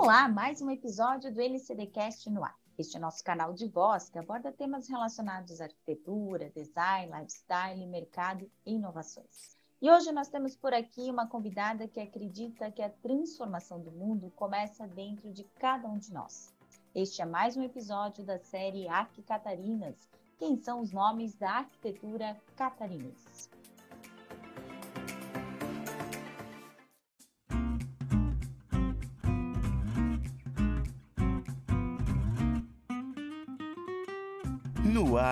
Olá, 0.00 0.28
mais 0.28 0.62
um 0.62 0.70
episódio 0.70 1.34
do 1.34 1.40
LCDcast 1.40 2.30
no 2.30 2.44
ar. 2.44 2.54
Este 2.78 2.96
é 2.96 3.00
nosso 3.00 3.22
canal 3.24 3.52
de 3.52 3.66
voz 3.66 4.08
que 4.08 4.16
aborda 4.16 4.52
temas 4.52 4.88
relacionados 4.88 5.60
à 5.60 5.64
arquitetura, 5.64 6.52
design, 6.54 7.12
lifestyle, 7.12 7.84
mercado 7.84 8.48
e 8.64 8.74
inovações. 8.74 9.56
E 9.82 9.90
hoje 9.90 10.12
nós 10.12 10.28
temos 10.28 10.54
por 10.54 10.72
aqui 10.72 11.10
uma 11.10 11.26
convidada 11.26 11.88
que 11.88 11.98
acredita 11.98 12.70
que 12.70 12.80
a 12.80 12.88
transformação 12.88 13.80
do 13.80 13.90
mundo 13.90 14.32
começa 14.36 14.86
dentro 14.86 15.32
de 15.32 15.42
cada 15.58 15.88
um 15.88 15.98
de 15.98 16.12
nós. 16.12 16.54
Este 16.94 17.20
é 17.20 17.26
mais 17.26 17.56
um 17.56 17.64
episódio 17.64 18.24
da 18.24 18.38
série 18.38 18.86
Arque 18.86 19.20
Catarinas. 19.22 20.08
Quem 20.38 20.56
são 20.56 20.80
os 20.80 20.92
nomes 20.92 21.34
da 21.34 21.50
arquitetura 21.50 22.36
catarinense? 22.56 23.50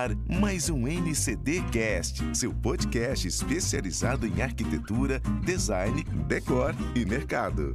Ar, 0.07 0.11
mais 0.41 0.71
um 0.71 0.87
NCD 0.87 1.63
Cast, 1.73 2.23
seu 2.37 2.55
podcast 2.55 3.27
especializado 3.27 4.25
em 4.25 4.41
arquitetura, 4.41 5.19
design, 5.45 6.05
decor 6.29 6.75
e 6.95 7.05
mercado. 7.05 7.75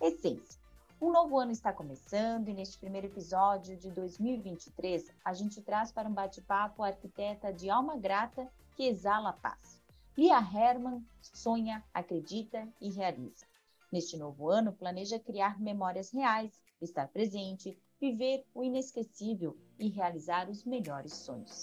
Essência. 0.00 0.60
Um 1.00 1.10
novo 1.10 1.38
ano 1.38 1.50
está 1.50 1.72
começando 1.72 2.48
e 2.48 2.52
neste 2.52 2.78
primeiro 2.78 3.06
episódio 3.06 3.76
de 3.76 3.90
2023, 3.90 5.10
a 5.24 5.32
gente 5.32 5.62
traz 5.62 5.90
para 5.90 6.08
um 6.08 6.12
bate-papo 6.12 6.82
a 6.82 6.88
arquiteta 6.88 7.52
de 7.52 7.70
alma 7.70 7.96
grata 7.96 8.46
que 8.76 8.86
exala 8.86 9.32
paz. 9.32 9.80
Lia 10.16 10.38
Herman 10.38 11.02
sonha, 11.22 11.82
acredita 11.92 12.68
e 12.80 12.90
realiza. 12.90 13.46
Neste 13.90 14.16
novo 14.18 14.50
ano, 14.50 14.72
planeja 14.72 15.18
criar 15.18 15.58
memórias 15.58 16.10
reais, 16.10 16.52
estar 16.82 17.08
presente, 17.08 17.78
viver 18.00 18.44
o 18.54 18.62
inesquecível 18.62 19.56
e 19.78 19.88
realizar 19.88 20.50
os 20.50 20.64
melhores 20.64 21.12
sonhos. 21.12 21.62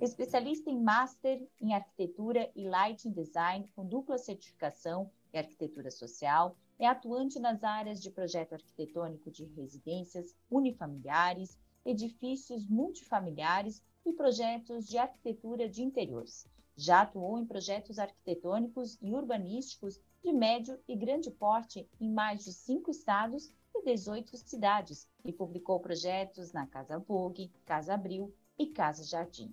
Especialista 0.00 0.68
em 0.68 0.82
Master 0.82 1.46
em 1.60 1.74
Arquitetura 1.74 2.50
e 2.56 2.68
Lighting 2.68 3.12
Design 3.12 3.68
com 3.74 3.86
dupla 3.86 4.18
certificação 4.18 5.10
em 5.32 5.38
Arquitetura 5.38 5.90
Social, 5.90 6.56
é 6.78 6.86
atuante 6.86 7.38
nas 7.38 7.62
áreas 7.62 8.02
de 8.02 8.10
projeto 8.10 8.54
arquitetônico 8.54 9.30
de 9.30 9.44
residências 9.44 10.34
unifamiliares, 10.50 11.56
edifícios 11.84 12.66
multifamiliares 12.66 13.82
e 14.04 14.12
projetos 14.12 14.86
de 14.86 14.98
arquitetura 14.98 15.68
de 15.68 15.82
interiores. 15.82 16.46
Já 16.76 17.02
atuou 17.02 17.38
em 17.38 17.46
projetos 17.46 17.98
arquitetônicos 17.98 18.98
e 19.00 19.12
urbanísticos 19.12 20.00
de 20.22 20.32
médio 20.32 20.78
e 20.88 20.96
grande 20.96 21.30
porte 21.30 21.88
em 22.00 22.10
mais 22.10 22.44
de 22.44 22.52
cinco 22.52 22.90
estados 22.90 23.52
e 23.82 23.96
18 23.96 24.36
cidades 24.36 25.08
e 25.24 25.32
publicou 25.32 25.80
projetos 25.80 26.52
na 26.52 26.66
Casa 26.66 26.98
Vogue, 26.98 27.50
Casa 27.66 27.94
Abril 27.94 28.32
e 28.58 28.66
Casa 28.66 29.02
Jardim. 29.02 29.52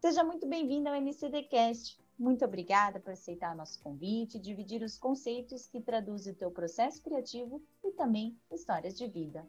Seja 0.00 0.24
muito 0.24 0.46
bem-vindo 0.46 0.88
ao 0.88 1.00
NCDcast. 1.00 1.98
Muito 2.18 2.44
obrigada 2.44 2.98
por 2.98 3.12
aceitar 3.12 3.54
nosso 3.54 3.80
convite 3.80 4.36
e 4.36 4.40
dividir 4.40 4.82
os 4.82 4.98
conceitos 4.98 5.68
que 5.68 5.80
traduzem 5.80 6.32
o 6.32 6.36
teu 6.36 6.50
processo 6.50 7.00
criativo 7.02 7.62
e 7.84 7.92
também 7.92 8.36
histórias 8.52 8.98
de 8.98 9.06
vida. 9.06 9.46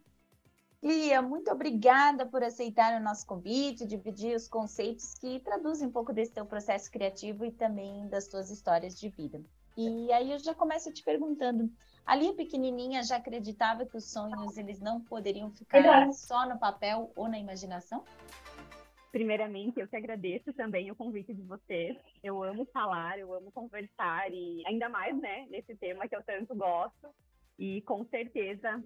Lia, 0.83 1.21
muito 1.21 1.51
obrigada 1.51 2.25
por 2.25 2.43
aceitar 2.43 2.99
o 2.99 3.03
nosso 3.03 3.25
convite, 3.25 3.85
dividir 3.85 4.35
os 4.35 4.47
conceitos 4.47 5.13
que 5.15 5.39
traduzem 5.39 5.87
um 5.87 5.91
pouco 5.91 6.13
desse 6.13 6.31
teu 6.31 6.45
processo 6.45 6.91
criativo 6.91 7.45
e 7.45 7.51
também 7.51 8.07
das 8.07 8.27
tuas 8.27 8.49
histórias 8.49 8.99
de 8.99 9.09
vida. 9.09 9.41
E 9.77 10.11
aí 10.11 10.31
eu 10.31 10.39
já 10.39 10.53
começo 10.53 10.91
te 10.91 11.03
perguntando, 11.03 11.71
ali 12.05 12.33
pequenininha 12.33 13.03
já 13.03 13.17
acreditava 13.17 13.85
que 13.85 13.97
os 13.97 14.11
sonhos 14.11 14.57
eles 14.57 14.79
não 14.79 15.01
poderiam 15.01 15.51
ficar 15.51 16.11
só 16.13 16.47
no 16.47 16.59
papel 16.59 17.11
ou 17.15 17.27
na 17.27 17.39
imaginação? 17.39 18.03
Primeiramente, 19.11 19.79
eu 19.79 19.87
te 19.87 19.95
agradeço 19.97 20.53
também 20.53 20.89
o 20.89 20.95
convite 20.95 21.33
de 21.33 21.41
vocês. 21.41 21.97
Eu 22.23 22.41
amo 22.41 22.65
falar, 22.71 23.19
eu 23.19 23.33
amo 23.33 23.51
conversar 23.51 24.31
e 24.31 24.63
ainda 24.65 24.87
mais, 24.87 25.17
né, 25.19 25.47
nesse 25.49 25.75
tema 25.75 26.07
que 26.07 26.15
eu 26.15 26.23
tanto 26.23 26.55
gosto. 26.55 27.09
E 27.59 27.81
com 27.81 28.05
certeza 28.05 28.81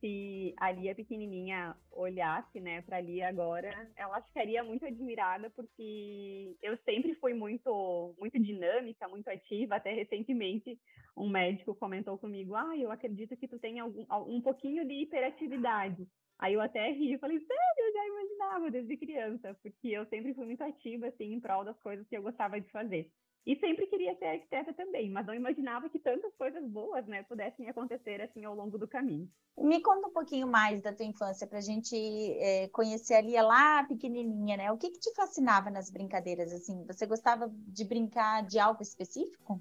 se 0.00 0.54
a 0.58 0.70
Lia 0.72 0.94
pequenininha 0.94 1.76
olhasse, 1.90 2.60
né, 2.60 2.82
para 2.82 3.00
Lia 3.00 3.28
agora, 3.28 3.76
ela 3.96 4.22
ficaria 4.22 4.62
muito 4.64 4.84
admirada 4.86 5.50
porque 5.50 6.56
eu 6.62 6.76
sempre 6.84 7.14
fui 7.16 7.34
muito 7.34 8.14
muito 8.18 8.38
dinâmica, 8.38 9.08
muito 9.08 9.28
ativa, 9.28 9.76
até 9.76 9.92
recentemente 9.92 10.78
um 11.16 11.28
médico 11.28 11.74
comentou 11.74 12.18
comigo: 12.18 12.54
"Ah, 12.54 12.76
eu 12.76 12.90
acredito 12.90 13.36
que 13.36 13.48
tu 13.48 13.58
tem 13.58 13.80
algum 13.80 14.06
um 14.26 14.40
pouquinho 14.42 14.86
de 14.86 14.94
hiperatividade". 15.02 16.06
Aí 16.38 16.54
eu 16.54 16.60
até 16.60 16.90
ri 16.92 17.14
e 17.14 17.18
falei: 17.18 17.38
"Sério, 17.38 17.86
eu 17.86 17.92
já 17.92 18.06
imaginava 18.06 18.70
desde 18.70 18.96
criança, 18.96 19.54
porque 19.62 19.88
eu 19.88 20.06
sempre 20.06 20.34
fui 20.34 20.46
muito 20.46 20.62
ativa 20.62 21.08
assim 21.08 21.32
em 21.34 21.40
prol 21.40 21.64
das 21.64 21.78
coisas 21.80 22.06
que 22.08 22.16
eu 22.16 22.22
gostava 22.22 22.60
de 22.60 22.70
fazer". 22.70 23.10
E 23.48 23.56
sempre 23.56 23.86
queria 23.86 24.14
ser 24.16 24.26
arquiteta 24.26 24.74
também, 24.74 25.08
mas 25.10 25.24
não 25.24 25.32
imaginava 25.32 25.88
que 25.88 25.98
tantas 25.98 26.34
coisas 26.36 26.62
boas, 26.68 27.06
né, 27.06 27.22
pudessem 27.22 27.66
acontecer 27.66 28.20
assim 28.20 28.44
ao 28.44 28.54
longo 28.54 28.76
do 28.76 28.86
caminho. 28.86 29.26
Me 29.56 29.80
conta 29.80 30.06
um 30.06 30.12
pouquinho 30.12 30.46
mais 30.46 30.82
da 30.82 30.92
tua 30.92 31.06
infância 31.06 31.46
para 31.46 31.56
a 31.56 31.62
gente 31.62 31.96
é, 31.96 32.68
conhecer 32.68 33.14
a 33.14 33.22
Lia 33.22 33.42
lá 33.42 33.84
pequenininha, 33.84 34.58
né? 34.58 34.70
O 34.70 34.76
que, 34.76 34.90
que 34.90 35.00
te 35.00 35.14
fascinava 35.14 35.70
nas 35.70 35.90
brincadeiras 35.90 36.52
assim? 36.52 36.84
Você 36.84 37.06
gostava 37.06 37.50
de 37.50 37.86
brincar 37.86 38.46
de 38.46 38.58
algo 38.58 38.82
específico? 38.82 39.58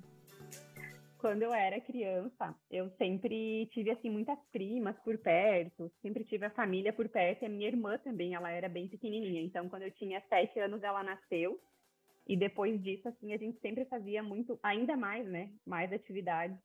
Quando 1.18 1.44
eu 1.44 1.54
era 1.54 1.80
criança, 1.80 2.54
eu 2.70 2.90
sempre 2.98 3.68
tive 3.68 3.90
assim 3.90 4.10
muitas 4.10 4.38
primas 4.52 5.00
por 5.00 5.18
perto, 5.18 5.90
sempre 6.02 6.26
tive 6.26 6.46
a 6.46 6.52
família 6.52 6.92
por 6.92 7.08
perto. 7.08 7.44
E 7.44 7.46
a 7.46 7.50
minha 7.50 7.70
irmã 7.70 7.98
também, 7.98 8.36
ela 8.36 8.52
era 8.52 8.68
bem 8.68 8.90
pequenininha. 8.90 9.42
Então, 9.42 9.70
quando 9.70 9.84
eu 9.84 9.92
tinha 9.92 10.22
sete 10.28 10.60
anos, 10.60 10.84
ela 10.84 11.02
nasceu. 11.04 11.58
E 12.28 12.36
depois 12.36 12.82
disso, 12.84 13.08
assim, 13.08 13.34
a 13.34 13.38
gente 13.38 13.60
sempre 13.60 13.86
fazia 13.86 14.22
muito, 14.22 14.60
ainda 14.62 14.98
mais, 14.98 15.26
né? 15.26 15.50
Mais 15.66 15.92
atividades 15.94 16.58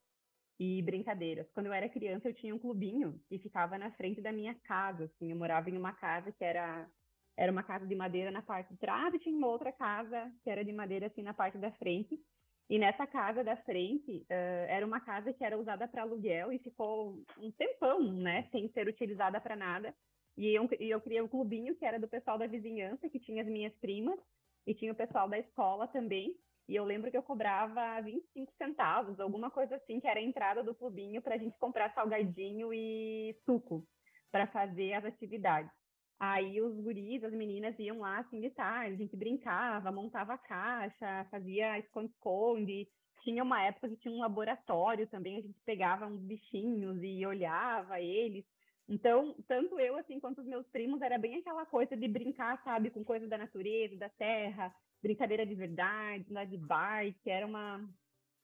e 0.59 0.83
brincadeiras. 0.83 1.49
Quando 1.53 1.67
eu 1.67 1.73
era 1.73 1.89
criança, 1.89 2.29
eu 2.29 2.35
tinha 2.35 2.55
um 2.55 2.59
clubinho 2.59 3.21
que 3.29 3.39
ficava 3.39 3.79
na 3.79 3.91
frente 3.93 4.21
da 4.21 4.33
minha 4.33 4.55
casa, 4.65 5.05
assim. 5.05 5.31
Eu 5.31 5.37
morava 5.37 5.71
em 5.71 5.77
uma 5.77 5.93
casa 5.93 6.33
que 6.33 6.45
era 6.45 6.89
era 7.35 7.51
uma 7.51 7.63
casa 7.63 7.87
de 7.87 7.95
madeira 7.95 8.31
na 8.31 8.43
parte 8.43 8.75
de 8.75 8.79
trás 8.79 9.13
e 9.15 9.19
tinha 9.19 9.35
uma 9.35 9.49
outra 9.49 9.73
casa 9.73 10.31
que 10.45 10.51
era 10.51 10.63
de 10.63 10.71
madeira 10.71 11.07
assim 11.07 11.23
na 11.23 11.33
parte 11.33 11.57
da 11.57 11.73
frente. 11.73 12.21
E 12.69 12.79
nessa 12.79 13.07
casa 13.07 13.43
da 13.43 13.57
frente 13.57 14.19
uh, 14.31 14.67
era 14.69 14.85
uma 14.85 15.01
casa 15.01 15.33
que 15.33 15.43
era 15.43 15.59
usada 15.59 15.89
para 15.89 16.03
aluguel 16.03 16.53
e 16.53 16.59
ficou 16.59 17.23
um 17.39 17.51
tempão, 17.53 18.03
né, 18.13 18.47
sem 18.53 18.69
ser 18.73 18.87
utilizada 18.87 19.41
para 19.41 19.57
nada. 19.57 19.95
E 20.37 20.55
eu, 20.55 20.69
e 20.79 20.91
eu 20.91 21.01
criei 21.01 21.23
um 21.23 21.29
clubinho 21.29 21.75
que 21.75 21.85
era 21.85 21.99
do 21.99 22.09
pessoal 22.09 22.39
da 22.39 22.47
vizinhança, 22.47 23.09
que 23.09 23.19
tinha 23.19 23.43
as 23.43 23.49
minhas 23.49 23.75
primas 23.77 24.19
e 24.67 24.75
tinha 24.75 24.93
o 24.93 24.97
pessoal 24.97 25.29
da 25.29 25.39
escola 25.39 25.87
também. 25.89 26.37
E 26.69 26.77
eu 26.77 26.85
lembro 26.85 27.11
que 27.11 27.17
eu 27.17 27.23
cobrava 27.23 28.01
25 28.03 28.53
centavos, 28.57 29.19
alguma 29.19 29.51
coisa 29.51 29.77
assim, 29.77 30.01
que 30.01 30.07
era 30.07 30.21
a 30.21 30.23
entrada 30.23 30.63
do 30.63 30.75
clubinho 30.75 31.21
para 31.21 31.35
a 31.35 31.39
gente 31.39 31.59
comprar 31.59 31.93
salgadinho 31.93 32.73
e 32.73 33.37
suco 33.45 33.87
para 34.31 34.47
fazer 34.47 34.95
as 34.95 35.05
atividades. 35.05 35.71
Aí 36.19 36.63
os 36.63 36.81
guris, 36.81 37.25
as 37.25 37.33
meninas 37.33 37.77
iam 37.81 37.99
lá 37.99 38.19
assim 38.19 38.41
de 38.41 38.49
tarde, 38.51 38.95
a 38.95 38.97
gente 38.97 39.17
brincava, 39.17 39.91
montava 39.91 40.39
caixa, 40.39 41.27
fazia 41.31 41.79
esconde-esconde. 41.81 42.89
Tinha 43.25 43.43
uma 43.43 43.61
época 43.65 43.89
que 43.89 43.97
tinha 43.97 44.15
um 44.15 44.21
laboratório 44.21 45.07
também, 45.09 45.39
a 45.39 45.41
gente 45.41 45.59
pegava 45.67 46.07
uns 46.07 46.23
bichinhos 46.23 46.99
e 47.03 47.27
olhava 47.27 48.01
eles. 48.01 48.45
Então, 48.93 49.35
tanto 49.49 49.81
eu, 49.81 49.97
assim, 49.97 50.21
quanto 50.21 50.43
os 50.43 50.47
meus 50.47 50.67
primos, 50.69 51.01
era 51.01 51.17
bem 51.17 51.37
aquela 51.37 51.65
coisa 51.65 51.97
de 51.97 52.07
brincar, 52.07 52.63
sabe, 52.63 52.91
com 52.91 53.03
coisas 53.03 53.27
da 53.27 53.39
natureza, 53.39 53.97
da 53.97 54.11
terra, 54.11 54.71
brincadeira 55.03 55.47
de 55.47 55.55
verdade, 55.55 56.27
andar 56.29 56.45
de 56.45 56.59
bike, 56.59 57.31
era 57.31 57.47
uma, 57.47 57.89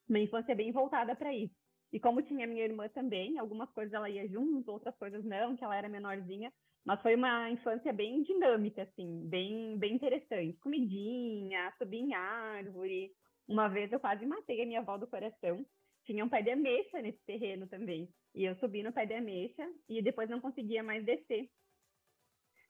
uma 0.08 0.19
infância 0.19 0.55
bem 0.55 0.73
voltada 0.73 1.14
para 1.14 1.34
isso. 1.34 1.55
E 1.93 2.00
como 2.00 2.23
tinha 2.23 2.46
minha 2.46 2.64
irmã 2.64 2.88
também, 2.88 3.38
algumas 3.38 3.70
coisas 3.73 3.93
ela 3.93 4.08
ia 4.08 4.26
junto, 4.26 4.73
outras 4.73 4.96
coisas 4.96 5.23
não, 5.23 5.55
que 5.55 5.62
ela 5.62 5.76
era 5.76 5.87
menorzinha, 5.87 6.50
mas 6.82 7.02
foi 7.02 7.14
uma 7.14 7.50
infância 7.50 7.93
bem 7.93 8.23
dinâmica, 8.23 8.84
assim, 8.84 9.28
bem, 9.28 9.76
bem 9.78 9.96
interessante. 9.96 10.56
Comidinha, 10.61 11.75
subir 11.76 11.99
em 11.99 12.14
árvore. 12.14 13.12
Uma 13.46 13.69
vez 13.69 13.93
eu 13.93 14.00
quase 14.00 14.25
matei 14.25 14.62
a 14.62 14.67
minha 14.67 14.81
avó 14.81 14.96
do 14.96 15.06
coração, 15.06 15.62
tinha 16.08 16.25
um 16.25 16.28
pé 16.28 16.40
de 16.40 16.50
ameixa 16.50 17.02
nesse 17.02 17.22
terreno 17.26 17.66
também. 17.66 18.08
E 18.34 18.44
eu 18.44 18.56
subi 18.56 18.82
no 18.82 18.93
pé 18.93 19.05
de 19.05 19.12
ameixa 19.12 19.70
e 19.87 20.00
depois 20.00 20.28
não 20.31 20.40
conseguia 20.40 20.82
mais 20.82 21.05
descer. 21.05 21.50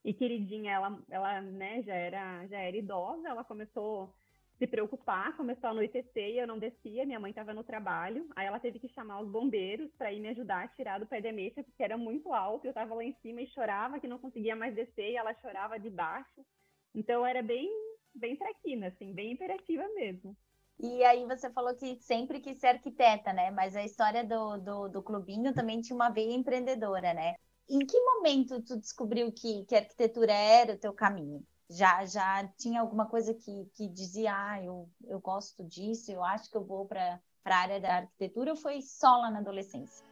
E 0.05 0.12
queridinha, 0.12 0.73
ela, 0.73 1.00
ela 1.08 1.40
né, 1.40 1.82
já 1.82 1.94
era, 1.94 2.46
já 2.49 2.58
era 2.58 2.76
idosa, 2.76 3.29
ela 3.29 3.44
começou 3.44 4.05
a 4.05 4.58
se 4.58 4.67
preocupar, 4.67 5.37
começou 5.37 5.69
a 5.69 5.70
anoitecer 5.70 6.31
e 6.31 6.38
eu 6.38 6.49
não 6.49 6.58
descia, 6.58 7.06
minha 7.06 7.20
mãe 7.20 7.31
estava 7.31 7.55
no 7.55 7.62
trabalho, 7.62 8.29
aí 8.35 8.44
ela 8.44 8.58
teve 8.58 8.81
que 8.81 8.88
chamar 8.88 9.20
os 9.20 9.31
bombeiros 9.31 9.88
para 9.96 10.12
ir 10.12 10.19
me 10.19 10.31
ajudar 10.31 10.64
a 10.64 10.69
tirar 10.69 10.99
do 10.99 11.06
pé 11.06 11.20
de 11.20 11.29
ameixa, 11.29 11.62
porque 11.62 11.82
era 11.82 11.96
muito 11.96 12.32
alto, 12.32 12.64
eu 12.67 12.70
estava 12.70 12.93
lá 12.93 13.05
em 13.05 13.14
cima 13.23 13.41
e 13.41 13.46
chorava 13.49 14.00
que 14.00 14.08
não 14.08 14.19
conseguia 14.19 14.56
mais 14.56 14.75
descer, 14.75 15.12
e 15.12 15.17
ela 15.17 15.32
chorava 15.34 15.79
de 15.79 15.91
baixo. 15.91 16.44
Então 16.93 17.25
era 17.25 17.41
bem, 17.41 17.70
bem 18.12 18.34
traquina, 18.34 18.88
assim, 18.88 19.12
bem 19.12 19.32
imperativa 19.32 19.87
mesmo. 19.94 20.37
E 20.81 21.03
aí 21.03 21.27
você 21.27 21.51
falou 21.51 21.75
que 21.75 21.97
sempre 22.01 22.41
quis 22.41 22.59
ser 22.59 22.69
arquiteta, 22.69 23.33
né? 23.33 23.51
Mas 23.51 23.75
a 23.75 23.85
história 23.85 24.25
do, 24.25 24.59
do, 24.59 24.89
do 24.89 25.03
clubinho 25.03 25.53
também 25.53 25.81
tinha 25.81 25.97
uma 25.97 26.09
veia 26.09 26.33
empreendedora, 26.33 27.13
né? 27.13 27.35
Em 27.69 27.81
que 27.81 28.01
momento 28.01 28.63
tu 28.63 28.79
descobriu 28.79 29.33
que, 29.33 29.65
que 29.65 29.75
a 29.75 29.79
arquitetura 29.79 30.33
era 30.33 30.75
o 30.75 30.79
teu 30.79 30.93
caminho? 30.93 31.45
Já, 31.69 32.07
já 32.07 32.47
tinha 32.57 32.81
alguma 32.81 33.07
coisa 33.07 33.35
que, 33.35 33.67
que 33.75 33.89
dizia, 33.89 34.33
ah, 34.33 34.65
eu, 34.65 34.89
eu 35.07 35.21
gosto 35.21 35.63
disso, 35.65 36.11
eu 36.11 36.25
acho 36.25 36.51
que 36.51 36.57
eu 36.57 36.65
vou 36.65 36.87
para 36.87 37.21
a 37.45 37.57
área 37.57 37.81
da 37.81 37.97
arquitetura, 37.97 38.53
ou 38.53 38.57
foi 38.57 38.81
só 38.81 39.19
lá 39.19 39.31
na 39.31 39.41
adolescência? 39.41 40.07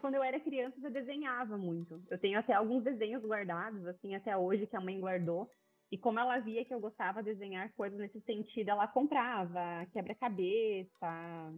Quando 0.00 0.14
eu 0.14 0.22
era 0.22 0.38
criança, 0.38 0.76
eu 0.82 0.90
desenhava 0.90 1.58
muito. 1.58 2.00
Eu 2.08 2.18
tenho 2.18 2.38
até 2.38 2.52
alguns 2.54 2.84
desenhos 2.84 3.24
guardados, 3.24 3.86
assim, 3.86 4.14
até 4.14 4.36
hoje, 4.36 4.66
que 4.66 4.76
a 4.76 4.80
mãe 4.80 5.00
guardou. 5.00 5.50
E 5.94 5.98
como 5.98 6.18
ela 6.18 6.40
via 6.40 6.64
que 6.64 6.74
eu 6.74 6.80
gostava 6.80 7.22
de 7.22 7.32
desenhar 7.32 7.72
coisas 7.74 7.96
nesse 7.96 8.20
sentido, 8.22 8.68
ela 8.68 8.88
comprava 8.88 9.86
quebra-cabeça, 9.92 11.54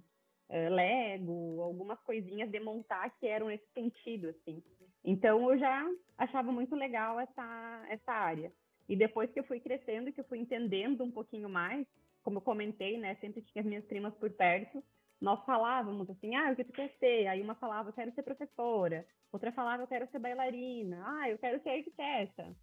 uh, 0.50 0.74
Lego, 0.74 1.62
algumas 1.62 1.98
coisinhas 2.00 2.50
de 2.50 2.60
montar 2.60 3.08
que 3.18 3.26
eram 3.26 3.46
nesse 3.46 3.66
sentido, 3.72 4.28
assim. 4.28 4.62
Então 5.02 5.50
eu 5.50 5.58
já 5.58 5.90
achava 6.18 6.52
muito 6.52 6.76
legal 6.76 7.18
essa, 7.18 7.86
essa 7.88 8.12
área. 8.12 8.52
E 8.86 8.94
depois 8.94 9.32
que 9.32 9.40
eu 9.40 9.44
fui 9.44 9.58
crescendo, 9.58 10.12
que 10.12 10.20
eu 10.20 10.28
fui 10.28 10.38
entendendo 10.38 11.02
um 11.02 11.10
pouquinho 11.10 11.48
mais, 11.48 11.86
como 12.22 12.36
eu 12.36 12.42
comentei, 12.42 12.98
né, 12.98 13.14
sempre 13.14 13.40
tinha 13.40 13.62
as 13.62 13.66
minhas 13.66 13.86
primas 13.86 14.12
por 14.16 14.28
perto, 14.28 14.84
nós 15.18 15.42
falávamos 15.46 16.10
assim, 16.10 16.34
ah, 16.34 16.52
o 16.52 16.56
que 16.56 16.64
tu 16.64 16.74
quer 16.74 16.90
ser? 16.98 17.26
Aí 17.26 17.40
uma 17.40 17.54
falava, 17.54 17.88
eu 17.88 17.94
quero 17.94 18.12
ser 18.12 18.22
professora. 18.22 19.06
Outra 19.32 19.50
falava, 19.50 19.82
eu 19.82 19.86
quero 19.86 20.06
ser 20.10 20.18
bailarina. 20.18 21.02
Ah, 21.06 21.30
eu 21.30 21.38
quero 21.38 21.58
ser 21.62 21.70
arquiteta. 21.70 22.54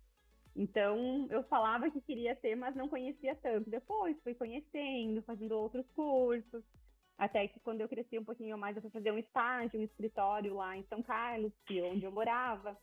Então, 0.55 1.27
eu 1.31 1.43
falava 1.43 1.89
que 1.89 2.01
queria 2.01 2.35
ser, 2.35 2.55
mas 2.55 2.75
não 2.75 2.87
conhecia 2.87 3.35
tanto. 3.35 3.69
Depois, 3.69 4.19
fui 4.21 4.35
conhecendo, 4.35 5.23
fazendo 5.23 5.53
outros 5.57 5.85
cursos. 5.95 6.63
Até 7.17 7.47
que 7.47 7.59
quando 7.59 7.81
eu 7.81 7.89
cresci 7.89 8.19
um 8.19 8.23
pouquinho 8.23 8.57
mais, 8.57 8.75
eu 8.75 8.81
fui 8.81 8.91
fazer 8.91 9.11
um 9.11 9.17
estágio, 9.17 9.79
um 9.79 9.83
escritório 9.83 10.53
lá 10.55 10.75
em 10.77 10.83
São 10.83 11.01
Carlos, 11.01 11.51
que 11.65 11.79
é 11.79 11.83
onde 11.83 12.05
eu 12.05 12.11
morava. 12.11 12.77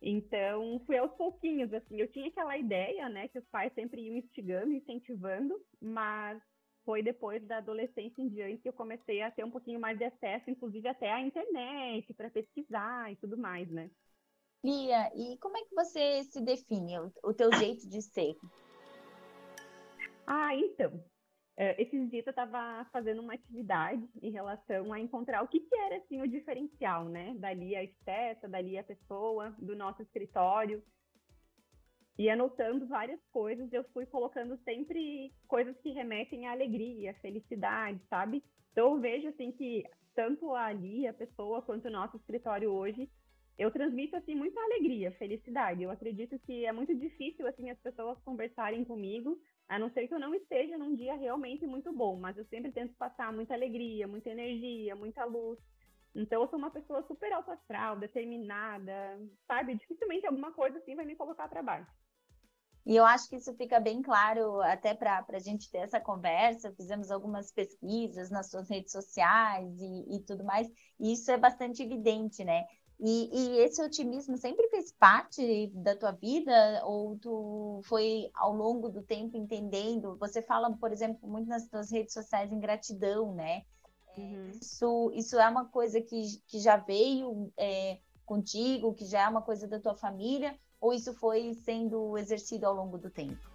Então, 0.00 0.80
fui 0.86 0.96
aos 0.96 1.12
pouquinhos, 1.12 1.72
assim. 1.72 2.00
Eu 2.00 2.08
tinha 2.08 2.28
aquela 2.28 2.56
ideia, 2.56 3.08
né, 3.08 3.28
que 3.28 3.38
os 3.38 3.46
pais 3.46 3.72
sempre 3.74 4.02
iam 4.02 4.16
instigando, 4.16 4.72
incentivando, 4.72 5.60
mas 5.80 6.40
foi 6.84 7.02
depois 7.02 7.44
da 7.46 7.58
adolescência 7.58 8.22
em 8.22 8.28
diante 8.28 8.62
que 8.62 8.68
eu 8.68 8.72
comecei 8.72 9.20
a 9.20 9.30
ter 9.30 9.44
um 9.44 9.50
pouquinho 9.50 9.80
mais 9.80 9.98
de 9.98 10.04
acesso, 10.04 10.50
inclusive 10.50 10.88
até 10.88 11.10
à 11.10 11.20
internet, 11.20 12.14
para 12.14 12.30
pesquisar 12.30 13.12
e 13.12 13.16
tudo 13.16 13.36
mais, 13.36 13.68
né? 13.70 13.90
Lia, 14.64 15.10
e 15.14 15.38
como 15.38 15.56
é 15.56 15.62
que 15.62 15.74
você 15.74 16.24
se 16.24 16.40
define, 16.40 16.98
o, 16.98 17.12
o 17.24 17.32
teu 17.32 17.52
jeito 17.52 17.88
de 17.88 18.02
ser? 18.02 18.36
Ah, 20.26 20.54
então, 20.54 21.02
é, 21.56 21.80
esses 21.80 22.10
dias 22.10 22.26
eu 22.26 22.30
estava 22.30 22.84
fazendo 22.92 23.20
uma 23.20 23.34
atividade 23.34 24.08
em 24.22 24.30
relação 24.30 24.92
a 24.92 25.00
encontrar 25.00 25.42
o 25.42 25.48
que, 25.48 25.58
que 25.58 25.76
era 25.76 25.96
assim 25.96 26.20
o 26.20 26.28
diferencial, 26.28 27.04
né? 27.04 27.34
Dali 27.38 27.74
a 27.74 27.80
arquiteta, 27.80 28.48
dali 28.48 28.78
a 28.78 28.84
pessoa, 28.84 29.54
do 29.58 29.74
nosso 29.74 30.02
escritório. 30.02 30.82
E 32.16 32.28
anotando 32.28 32.86
várias 32.86 33.20
coisas, 33.32 33.72
eu 33.72 33.84
fui 33.92 34.06
colocando 34.06 34.56
sempre 34.64 35.32
coisas 35.46 35.76
que 35.80 35.90
remetem 35.90 36.46
à 36.46 36.52
alegria, 36.52 37.14
felicidade, 37.22 38.00
sabe? 38.08 38.44
Então 38.72 38.94
eu 38.94 39.00
vejo 39.00 39.28
assim 39.28 39.50
que 39.50 39.84
tanto 40.14 40.54
ali 40.54 41.06
a 41.06 41.14
pessoa 41.14 41.62
quanto 41.62 41.86
o 41.86 41.90
nosso 41.90 42.16
escritório 42.16 42.72
hoje 42.72 43.10
eu 43.58 43.72
transmito 43.72 44.14
assim 44.16 44.36
muita 44.36 44.60
alegria, 44.60 45.10
felicidade. 45.12 45.82
Eu 45.82 45.90
acredito 45.90 46.38
que 46.38 46.64
é 46.64 46.70
muito 46.70 46.94
difícil 46.94 47.46
assim 47.46 47.68
as 47.70 47.78
pessoas 47.80 48.16
conversarem 48.20 48.84
comigo, 48.84 49.36
a 49.68 49.78
não 49.78 49.90
ser 49.90 50.06
que 50.06 50.14
eu 50.14 50.18
não 50.20 50.32
esteja 50.32 50.78
num 50.78 50.94
dia 50.94 51.16
realmente 51.16 51.66
muito 51.66 51.92
bom, 51.92 52.16
mas 52.16 52.38
eu 52.38 52.44
sempre 52.44 52.70
tento 52.70 52.94
passar 52.94 53.32
muita 53.32 53.54
alegria, 53.54 54.06
muita 54.06 54.30
energia, 54.30 54.94
muita 54.94 55.24
luz. 55.24 55.58
Então 56.14 56.40
eu 56.40 56.48
sou 56.48 56.58
uma 56.58 56.70
pessoa 56.70 57.02
super 57.02 57.32
alto 57.32 57.50
astral, 57.50 57.98
determinada, 57.98 59.20
sabe? 59.46 59.74
Dificilmente 59.74 60.26
alguma 60.26 60.52
coisa 60.52 60.78
assim 60.78 60.94
vai 60.94 61.04
me 61.04 61.16
colocar 61.16 61.48
para 61.48 61.62
baixo. 61.62 61.90
E 62.86 62.96
eu 62.96 63.04
acho 63.04 63.28
que 63.28 63.36
isso 63.36 63.54
fica 63.56 63.78
bem 63.78 64.00
claro 64.00 64.62
até 64.62 64.94
para 64.94 65.22
a 65.28 65.38
gente 65.38 65.70
ter 65.70 65.78
essa 65.78 66.00
conversa. 66.00 66.72
Fizemos 66.74 67.10
algumas 67.10 67.52
pesquisas 67.52 68.30
nas 68.30 68.48
suas 68.48 68.70
redes 68.70 68.92
sociais 68.92 69.78
e, 69.78 70.16
e 70.16 70.24
tudo 70.24 70.44
mais, 70.44 70.66
e 70.98 71.12
isso 71.12 71.30
é 71.30 71.36
bastante 71.36 71.82
evidente, 71.82 72.42
né? 72.44 72.64
E, 73.00 73.30
e, 73.32 73.58
esse 73.60 73.80
otimismo 73.80 74.36
sempre 74.36 74.68
fez 74.68 74.90
parte 74.90 75.68
da 75.68 75.94
tua 75.94 76.10
vida 76.10 76.82
ou 76.84 77.16
tu 77.16 77.80
foi 77.84 78.28
ao 78.34 78.52
longo 78.52 78.88
do 78.88 79.02
tempo 79.02 79.36
entendendo? 79.36 80.16
Você 80.16 80.42
fala, 80.42 80.72
por 80.72 80.90
exemplo, 80.90 81.28
muito 81.28 81.48
nas 81.48 81.68
tuas 81.68 81.92
redes 81.92 82.12
sociais 82.12 82.52
em 82.52 82.58
gratidão, 82.58 83.32
né? 83.32 83.62
É, 84.16 84.20
uhum. 84.20 84.50
Isso, 84.60 85.12
isso 85.14 85.38
é 85.38 85.48
uma 85.48 85.66
coisa 85.66 86.00
que, 86.00 86.40
que 86.48 86.58
já 86.58 86.76
veio 86.76 87.52
é, 87.56 87.98
contigo, 88.26 88.94
que 88.94 89.04
já 89.04 89.22
é 89.22 89.28
uma 89.28 89.42
coisa 89.42 89.68
da 89.68 89.78
tua 89.78 89.94
família, 89.94 90.58
ou 90.80 90.92
isso 90.92 91.14
foi 91.14 91.54
sendo 91.54 92.18
exercido 92.18 92.66
ao 92.66 92.74
longo 92.74 92.98
do 92.98 93.10
tempo? 93.10 93.48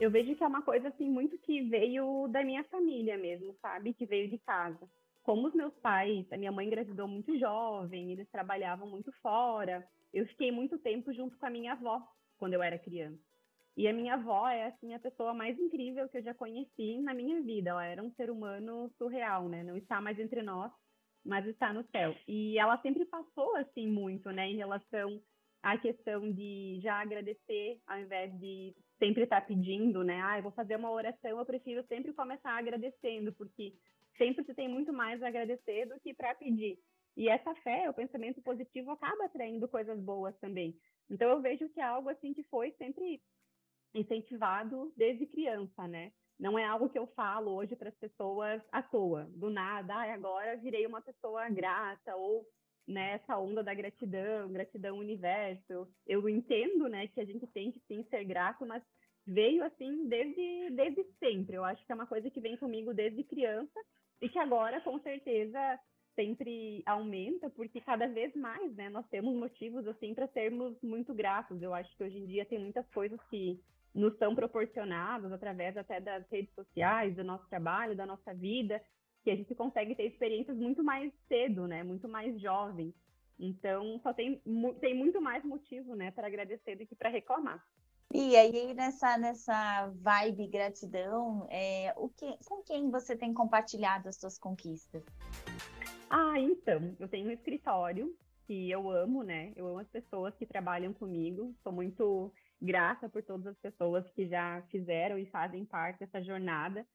Eu 0.00 0.10
vejo 0.10 0.34
que 0.34 0.42
é 0.42 0.48
uma 0.48 0.62
coisa 0.62 0.88
assim 0.88 1.08
muito 1.08 1.38
que 1.38 1.62
veio 1.62 2.26
da 2.26 2.42
minha 2.42 2.64
família 2.64 3.16
mesmo, 3.16 3.54
sabe? 3.62 3.94
Que 3.94 4.04
veio 4.04 4.28
de 4.28 4.38
casa 4.38 4.88
como 5.22 5.48
os 5.48 5.54
meus 5.54 5.74
pais, 5.78 6.26
a 6.32 6.36
minha 6.36 6.52
mãe 6.52 6.66
engravidou 6.66 7.06
muito 7.06 7.38
jovem, 7.38 8.12
eles 8.12 8.28
trabalhavam 8.30 8.88
muito 8.88 9.12
fora, 9.22 9.86
eu 10.12 10.26
fiquei 10.26 10.50
muito 10.50 10.78
tempo 10.78 11.12
junto 11.12 11.36
com 11.38 11.46
a 11.46 11.50
minha 11.50 11.72
avó 11.72 12.02
quando 12.38 12.54
eu 12.54 12.62
era 12.62 12.78
criança. 12.78 13.22
E 13.76 13.88
a 13.88 13.92
minha 13.92 14.14
avó 14.14 14.48
é 14.48 14.66
assim 14.66 14.92
a 14.92 14.98
pessoa 14.98 15.32
mais 15.32 15.58
incrível 15.58 16.08
que 16.08 16.18
eu 16.18 16.22
já 16.22 16.34
conheci 16.34 16.98
na 17.00 17.14
minha 17.14 17.40
vida. 17.40 17.70
Ela 17.70 17.86
era 17.86 18.02
um 18.02 18.12
ser 18.12 18.30
humano 18.30 18.90
surreal, 18.98 19.48
né? 19.48 19.62
Não 19.62 19.76
está 19.76 20.00
mais 20.00 20.18
entre 20.18 20.42
nós, 20.42 20.70
mas 21.24 21.46
está 21.46 21.72
no 21.72 21.82
céu. 21.84 22.14
E 22.28 22.58
ela 22.58 22.76
sempre 22.82 23.06
passou 23.06 23.56
assim 23.56 23.86
muito, 23.86 24.30
né, 24.30 24.48
em 24.48 24.56
relação 24.56 25.20
à 25.62 25.78
questão 25.78 26.30
de 26.30 26.80
já 26.82 27.00
agradecer 27.00 27.80
ao 27.86 27.98
invés 27.98 28.36
de 28.38 28.74
sempre 28.98 29.22
estar 29.22 29.40
pedindo, 29.46 30.04
né? 30.04 30.20
Ah, 30.22 30.38
eu 30.38 30.42
vou 30.42 30.52
fazer 30.52 30.76
uma 30.76 30.90
oração, 30.90 31.38
eu 31.38 31.46
prefiro 31.46 31.84
sempre 31.86 32.12
começar 32.12 32.58
agradecendo, 32.58 33.32
porque 33.32 33.72
sempre 34.16 34.44
se 34.44 34.54
tem 34.54 34.68
muito 34.68 34.92
mais 34.92 35.22
a 35.22 35.28
agradecer 35.28 35.86
do 35.86 35.98
que 36.00 36.14
para 36.14 36.34
pedir. 36.34 36.78
E 37.16 37.28
essa 37.28 37.54
fé, 37.56 37.88
o 37.90 37.94
pensamento 37.94 38.40
positivo, 38.42 38.90
acaba 38.90 39.24
atraindo 39.24 39.68
coisas 39.68 39.98
boas 40.00 40.34
também. 40.38 40.74
Então 41.10 41.28
eu 41.28 41.40
vejo 41.42 41.68
que 41.68 41.80
é 41.80 41.84
algo 41.84 42.08
assim 42.08 42.32
que 42.32 42.42
foi 42.44 42.72
sempre 42.72 43.20
incentivado 43.94 44.92
desde 44.96 45.26
criança, 45.26 45.86
né? 45.86 46.12
Não 46.38 46.58
é 46.58 46.64
algo 46.64 46.88
que 46.88 46.98
eu 46.98 47.06
falo 47.08 47.52
hoje 47.52 47.76
para 47.76 47.90
as 47.90 47.96
pessoas 47.96 48.62
à 48.72 48.82
toa, 48.82 49.28
do 49.34 49.50
nada, 49.50 49.94
ah, 49.94 50.14
agora 50.14 50.56
virei 50.56 50.86
uma 50.86 51.02
pessoa 51.02 51.48
grata 51.50 52.16
ou 52.16 52.46
nessa 52.86 53.36
né, 53.36 53.38
onda 53.38 53.62
da 53.62 53.74
gratidão, 53.74 54.50
gratidão 54.50 54.98
universo. 54.98 55.88
Eu, 56.06 56.28
entendo, 56.28 56.88
né, 56.88 57.06
que 57.08 57.20
a 57.20 57.24
gente 57.24 57.46
tem 57.48 57.70
que 57.70 57.80
sim 57.86 58.04
ser 58.10 58.24
grato, 58.24 58.66
mas 58.66 58.82
veio 59.26 59.62
assim 59.62 60.08
desde 60.08 60.70
desde 60.70 61.04
sempre. 61.18 61.56
Eu 61.56 61.64
acho 61.64 61.84
que 61.84 61.92
é 61.92 61.94
uma 61.94 62.06
coisa 62.06 62.28
que 62.30 62.40
vem 62.40 62.56
comigo 62.56 62.92
desde 62.92 63.22
criança 63.22 63.80
e 64.22 64.28
que 64.28 64.38
agora, 64.38 64.80
com 64.80 65.00
certeza, 65.00 65.58
sempre 66.14 66.80
aumenta, 66.86 67.50
porque 67.50 67.80
cada 67.80 68.06
vez 68.06 68.32
mais, 68.36 68.72
né, 68.76 68.88
nós 68.88 69.04
temos 69.08 69.34
motivos, 69.34 69.86
assim, 69.88 70.14
para 70.14 70.28
sermos 70.28 70.80
muito 70.80 71.12
gratos. 71.12 71.60
Eu 71.60 71.74
acho 71.74 71.94
que 71.96 72.04
hoje 72.04 72.18
em 72.18 72.26
dia 72.26 72.46
tem 72.46 72.60
muitas 72.60 72.88
coisas 72.90 73.20
que 73.28 73.60
nos 73.92 74.16
são 74.18 74.34
proporcionadas 74.34 75.32
através 75.32 75.76
até 75.76 76.00
das 76.00 76.24
redes 76.30 76.54
sociais, 76.54 77.16
do 77.16 77.24
nosso 77.24 77.46
trabalho, 77.48 77.96
da 77.96 78.06
nossa 78.06 78.32
vida, 78.32 78.80
que 79.24 79.30
a 79.30 79.36
gente 79.36 79.54
consegue 79.56 79.94
ter 79.96 80.04
experiências 80.04 80.56
muito 80.56 80.84
mais 80.84 81.12
cedo, 81.26 81.66
né, 81.66 81.82
muito 81.82 82.08
mais 82.08 82.40
jovem. 82.40 82.94
Então, 83.40 83.98
só 84.04 84.12
tem, 84.12 84.40
tem 84.80 84.94
muito 84.94 85.20
mais 85.20 85.44
motivo, 85.44 85.96
né, 85.96 86.12
para 86.12 86.28
agradecer 86.28 86.76
do 86.76 86.86
que 86.86 86.94
para 86.94 87.10
reclamar. 87.10 87.60
E 88.14 88.36
aí, 88.36 88.74
nessa, 88.74 89.16
nessa 89.16 89.90
vibe 90.02 90.46
gratidão, 90.48 91.46
é, 91.50 91.94
o 91.96 92.08
que, 92.08 92.36
com 92.44 92.62
quem 92.62 92.90
você 92.90 93.16
tem 93.16 93.32
compartilhado 93.32 94.08
as 94.08 94.16
suas 94.16 94.38
conquistas? 94.38 95.02
Ah, 96.10 96.38
então, 96.38 96.94
eu 97.00 97.08
tenho 97.08 97.28
um 97.28 97.32
escritório 97.32 98.14
que 98.46 98.70
eu 98.70 98.90
amo, 98.90 99.22
né? 99.22 99.52
Eu 99.56 99.66
amo 99.66 99.78
as 99.78 99.88
pessoas 99.88 100.34
que 100.36 100.44
trabalham 100.44 100.92
comigo. 100.92 101.54
Sou 101.62 101.72
muito 101.72 102.30
grata 102.60 103.08
por 103.08 103.22
todas 103.22 103.46
as 103.46 103.58
pessoas 103.58 104.08
que 104.10 104.26
já 104.26 104.62
fizeram 104.70 105.18
e 105.18 105.26
fazem 105.26 105.64
parte 105.64 106.00
dessa 106.00 106.22
jornada. 106.22 106.86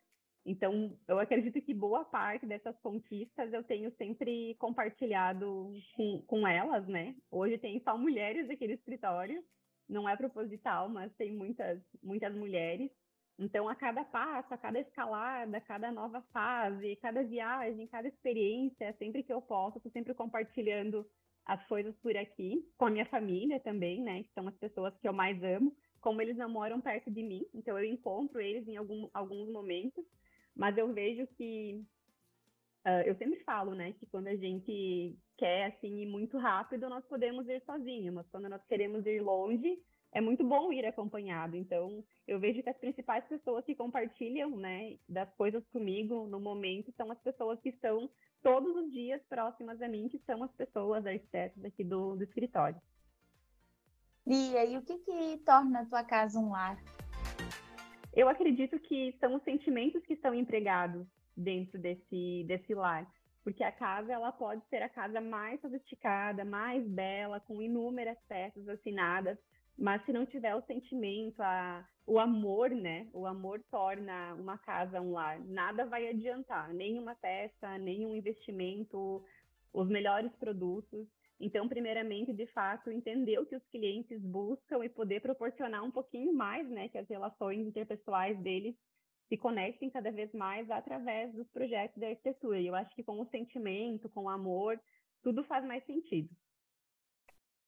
Então, 0.45 0.97
eu 1.07 1.19
acredito 1.19 1.61
que 1.61 1.73
boa 1.73 2.05
parte 2.05 2.45
dessas 2.45 2.77
conquistas 2.79 3.51
eu 3.51 3.63
tenho 3.63 3.91
sempre 3.97 4.55
compartilhado 4.59 5.73
com, 5.93 6.21
com 6.25 6.47
elas, 6.47 6.87
né? 6.87 7.15
Hoje 7.29 7.57
tem 7.57 7.81
só 7.81 7.97
mulheres 7.97 8.47
no 8.47 8.53
escritório, 8.53 9.43
não 9.87 10.07
é 10.07 10.15
proposital, 10.15 10.89
mas 10.89 11.13
tem 11.15 11.31
muitas, 11.31 11.79
muitas 12.03 12.33
mulheres. 12.35 12.91
Então, 13.39 13.69
a 13.69 13.75
cada 13.75 14.03
passo, 14.03 14.53
a 14.53 14.57
cada 14.57 14.79
escalada, 14.79 15.61
cada 15.61 15.91
nova 15.91 16.21
fase, 16.33 16.95
cada 16.97 17.23
viagem, 17.23 17.87
cada 17.87 18.07
experiência, 18.07 18.95
sempre 18.97 19.23
que 19.23 19.31
eu 19.31 19.41
posso, 19.41 19.77
estou 19.77 19.91
sempre 19.91 20.13
compartilhando 20.13 21.05
as 21.45 21.65
coisas 21.67 21.95
por 21.97 22.15
aqui, 22.17 22.67
com 22.77 22.85
a 22.85 22.89
minha 22.89 23.05
família 23.05 23.59
também, 23.59 24.01
né? 24.01 24.23
Que 24.23 24.33
são 24.33 24.47
as 24.47 24.57
pessoas 24.57 24.97
que 24.97 25.07
eu 25.07 25.13
mais 25.13 25.41
amo. 25.43 25.75
Como 26.01 26.21
eles 26.21 26.35
não 26.35 26.49
moram 26.49 26.81
perto 26.81 27.09
de 27.09 27.23
mim, 27.23 27.45
então 27.53 27.77
eu 27.77 27.85
encontro 27.85 28.39
eles 28.39 28.67
em 28.67 28.77
algum, 28.77 29.09
alguns 29.13 29.49
momentos. 29.49 30.05
Mas 30.55 30.77
eu 30.77 30.91
vejo 30.93 31.27
que 31.35 31.83
uh, 32.87 33.01
eu 33.05 33.15
sempre 33.15 33.43
falo, 33.43 33.75
né, 33.75 33.93
que 33.93 34.05
quando 34.05 34.27
a 34.27 34.35
gente 34.35 35.17
quer 35.37 35.65
assim 35.65 36.01
ir 36.01 36.07
muito 36.07 36.37
rápido, 36.37 36.89
nós 36.89 37.05
podemos 37.05 37.47
ir 37.49 37.61
sozinhos, 37.65 38.15
mas 38.15 38.27
quando 38.29 38.47
nós 38.47 38.63
queremos 38.65 39.05
ir 39.05 39.21
longe, 39.21 39.77
é 40.13 40.21
muito 40.21 40.43
bom 40.43 40.71
ir 40.71 40.85
acompanhado. 40.85 41.57
Então, 41.57 42.03
eu 42.25 42.39
vejo 42.39 42.63
que 42.63 42.69
as 42.69 42.77
principais 42.77 43.25
pessoas 43.25 43.65
que 43.65 43.75
compartilham, 43.75 44.55
né, 44.55 44.97
das 45.07 45.31
coisas 45.35 45.63
comigo 45.67 46.27
no 46.27 46.39
momento 46.39 46.91
são 46.95 47.11
as 47.11 47.19
pessoas 47.19 47.59
que 47.59 47.69
estão 47.69 48.09
todos 48.41 48.75
os 48.75 48.91
dias 48.91 49.21
próximas 49.27 49.81
a 49.81 49.87
mim, 49.87 50.07
que 50.07 50.19
são 50.19 50.41
as 50.41 50.51
pessoas 50.53 51.05
arquitetas 51.05 51.63
aqui 51.65 51.83
do, 51.83 52.15
do 52.15 52.23
escritório. 52.23 52.81
Lia, 54.25 54.65
e 54.65 54.77
o 54.77 54.81
que 54.81 54.97
que 54.99 55.37
torna 55.45 55.81
a 55.81 55.85
tua 55.85 56.03
casa 56.03 56.39
um 56.39 56.51
lar? 56.51 56.77
Eu 58.13 58.27
acredito 58.27 58.79
que 58.79 59.15
são 59.19 59.35
os 59.35 59.43
sentimentos 59.43 60.03
que 60.05 60.13
estão 60.13 60.33
empregados 60.33 61.07
dentro 61.37 61.79
desse, 61.79 62.43
desse 62.47 62.73
lar. 62.73 63.07
Porque 63.43 63.63
a 63.63 63.71
casa 63.71 64.11
ela 64.11 64.31
pode 64.31 64.61
ser 64.69 64.81
a 64.81 64.89
casa 64.89 65.21
mais 65.21 65.61
sofisticada, 65.61 66.43
mais 66.43 66.85
bela, 66.85 67.39
com 67.39 67.61
inúmeras 67.61 68.17
peças 68.27 68.67
assinadas, 68.67 69.37
mas 69.77 70.03
se 70.05 70.11
não 70.11 70.25
tiver 70.25 70.55
o 70.55 70.63
sentimento, 70.63 71.39
a, 71.41 71.87
o 72.05 72.19
amor, 72.19 72.71
né? 72.71 73.07
O 73.13 73.27
amor 73.27 73.61
torna 73.69 74.33
uma 74.33 74.57
casa 74.57 74.99
um 74.99 75.11
lar. 75.11 75.39
Nada 75.45 75.85
vai 75.85 76.09
adiantar, 76.09 76.73
nenhuma 76.73 77.13
peça, 77.15 77.77
nenhum 77.77 78.15
investimento, 78.15 79.23
os 79.71 79.87
melhores 79.87 80.31
produtos. 80.37 81.07
Então, 81.39 81.69
primeiramente, 81.69 82.33
de 82.33 82.47
fato, 82.47 82.89
entender 82.89 83.37
o 83.39 83.45
que 83.45 83.55
os 83.55 83.65
clientes 83.67 84.19
buscam 84.19 84.83
e 84.83 84.89
poder 84.89 85.21
proporcionar 85.21 85.83
um 85.83 85.91
pouquinho 85.91 86.33
mais, 86.33 86.67
né? 86.67 86.89
Que 86.89 86.97
as 86.97 87.07
relações 87.07 87.67
interpessoais 87.67 88.37
deles 88.39 88.75
se 89.27 89.37
conectem 89.37 89.89
cada 89.89 90.11
vez 90.11 90.33
mais 90.33 90.69
através 90.71 91.33
dos 91.33 91.47
projetos 91.49 91.97
da 91.97 92.07
arquitetura. 92.07 92.59
E 92.59 92.67
eu 92.67 92.75
acho 92.75 92.95
que 92.95 93.03
com 93.03 93.19
o 93.19 93.25
sentimento, 93.25 94.09
com 94.09 94.23
o 94.23 94.29
amor, 94.29 94.79
tudo 95.21 95.43
faz 95.43 95.65
mais 95.65 95.83
sentido. 95.85 96.29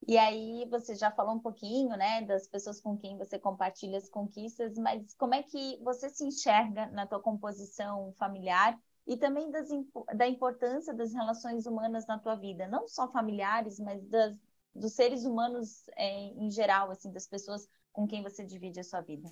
E 0.08 0.18
aí 0.18 0.66
você 0.70 0.96
já 0.96 1.12
falou 1.12 1.36
um 1.36 1.40
pouquinho, 1.40 1.90
né, 1.90 2.22
das 2.22 2.48
pessoas 2.48 2.82
com 2.82 2.98
quem 2.98 3.18
você 3.18 3.38
compartilha 3.38 3.98
as 3.98 4.10
conquistas, 4.10 4.78
mas 4.78 5.14
como 5.16 5.36
é 5.36 5.44
que 5.44 5.78
você 5.84 6.10
se 6.10 6.26
enxerga 6.26 6.88
na 6.88 7.06
tua 7.06 7.20
composição 7.20 8.14
familiar 8.18 8.80
e 9.06 9.18
também 9.18 9.52
das, 9.52 9.70
da 10.16 10.28
importância 10.28 10.94
das 10.94 11.14
relações 11.14 11.66
humanas 11.66 12.08
na 12.08 12.18
tua 12.18 12.36
vida, 12.36 12.68
não 12.68 12.88
só 12.88 13.12
familiares, 13.12 13.80
mas 13.80 14.02
das, 14.08 14.36
dos 14.74 14.94
seres 14.94 15.26
humanos 15.26 15.88
é, 15.96 16.28
em 16.28 16.50
geral, 16.50 16.90
assim, 16.92 17.12
das 17.12 17.28
pessoas 17.28 17.68
com 17.92 18.08
quem 18.08 18.24
você 18.24 18.46
divide 18.46 18.80
a 18.80 18.84
sua 18.84 19.02
vida? 19.02 19.30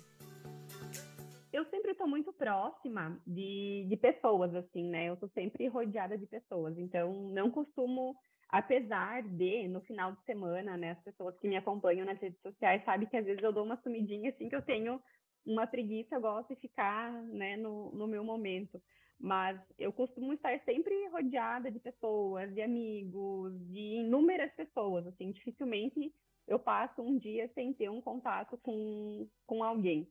Eu 1.58 1.64
sempre 1.70 1.90
estou 1.90 2.06
muito 2.06 2.32
próxima 2.32 3.20
de, 3.26 3.84
de 3.88 3.96
pessoas, 3.96 4.54
assim, 4.54 4.88
né? 4.88 5.08
Eu 5.08 5.14
estou 5.14 5.28
sempre 5.30 5.66
rodeada 5.66 6.16
de 6.16 6.24
pessoas, 6.24 6.78
então 6.78 7.12
não 7.30 7.50
costumo 7.50 8.16
apesar 8.48 9.24
de, 9.24 9.66
no 9.66 9.80
final 9.80 10.12
de 10.12 10.24
semana, 10.24 10.76
né, 10.76 10.92
as 10.92 11.02
pessoas 11.02 11.36
que 11.38 11.48
me 11.48 11.56
acompanham 11.56 12.06
nas 12.06 12.18
redes 12.18 12.40
sociais 12.40 12.82
sabem 12.84 13.08
que 13.08 13.16
às 13.16 13.24
vezes 13.26 13.42
eu 13.42 13.52
dou 13.52 13.64
uma 13.64 13.76
sumidinha 13.82 14.30
assim 14.30 14.48
que 14.48 14.56
eu 14.56 14.62
tenho 14.62 15.02
uma 15.44 15.66
preguiça, 15.66 16.14
eu 16.14 16.20
gosto 16.20 16.48
de 16.48 16.60
ficar, 16.60 17.12
né, 17.24 17.56
no, 17.56 17.90
no 17.90 18.06
meu 18.06 18.22
momento. 18.22 18.80
Mas 19.20 19.60
eu 19.78 19.92
costumo 19.92 20.32
estar 20.32 20.58
sempre 20.60 20.94
rodeada 21.08 21.72
de 21.72 21.80
pessoas, 21.80 22.54
de 22.54 22.62
amigos, 22.62 23.52
de 23.68 23.96
inúmeras 24.04 24.52
pessoas, 24.52 25.06
assim, 25.08 25.32
dificilmente 25.32 26.14
eu 26.46 26.58
passo 26.58 27.02
um 27.02 27.18
dia 27.18 27.50
sem 27.54 27.74
ter 27.74 27.90
um 27.90 28.00
contato 28.00 28.56
com, 28.58 29.28
com 29.44 29.62
alguém. 29.62 30.08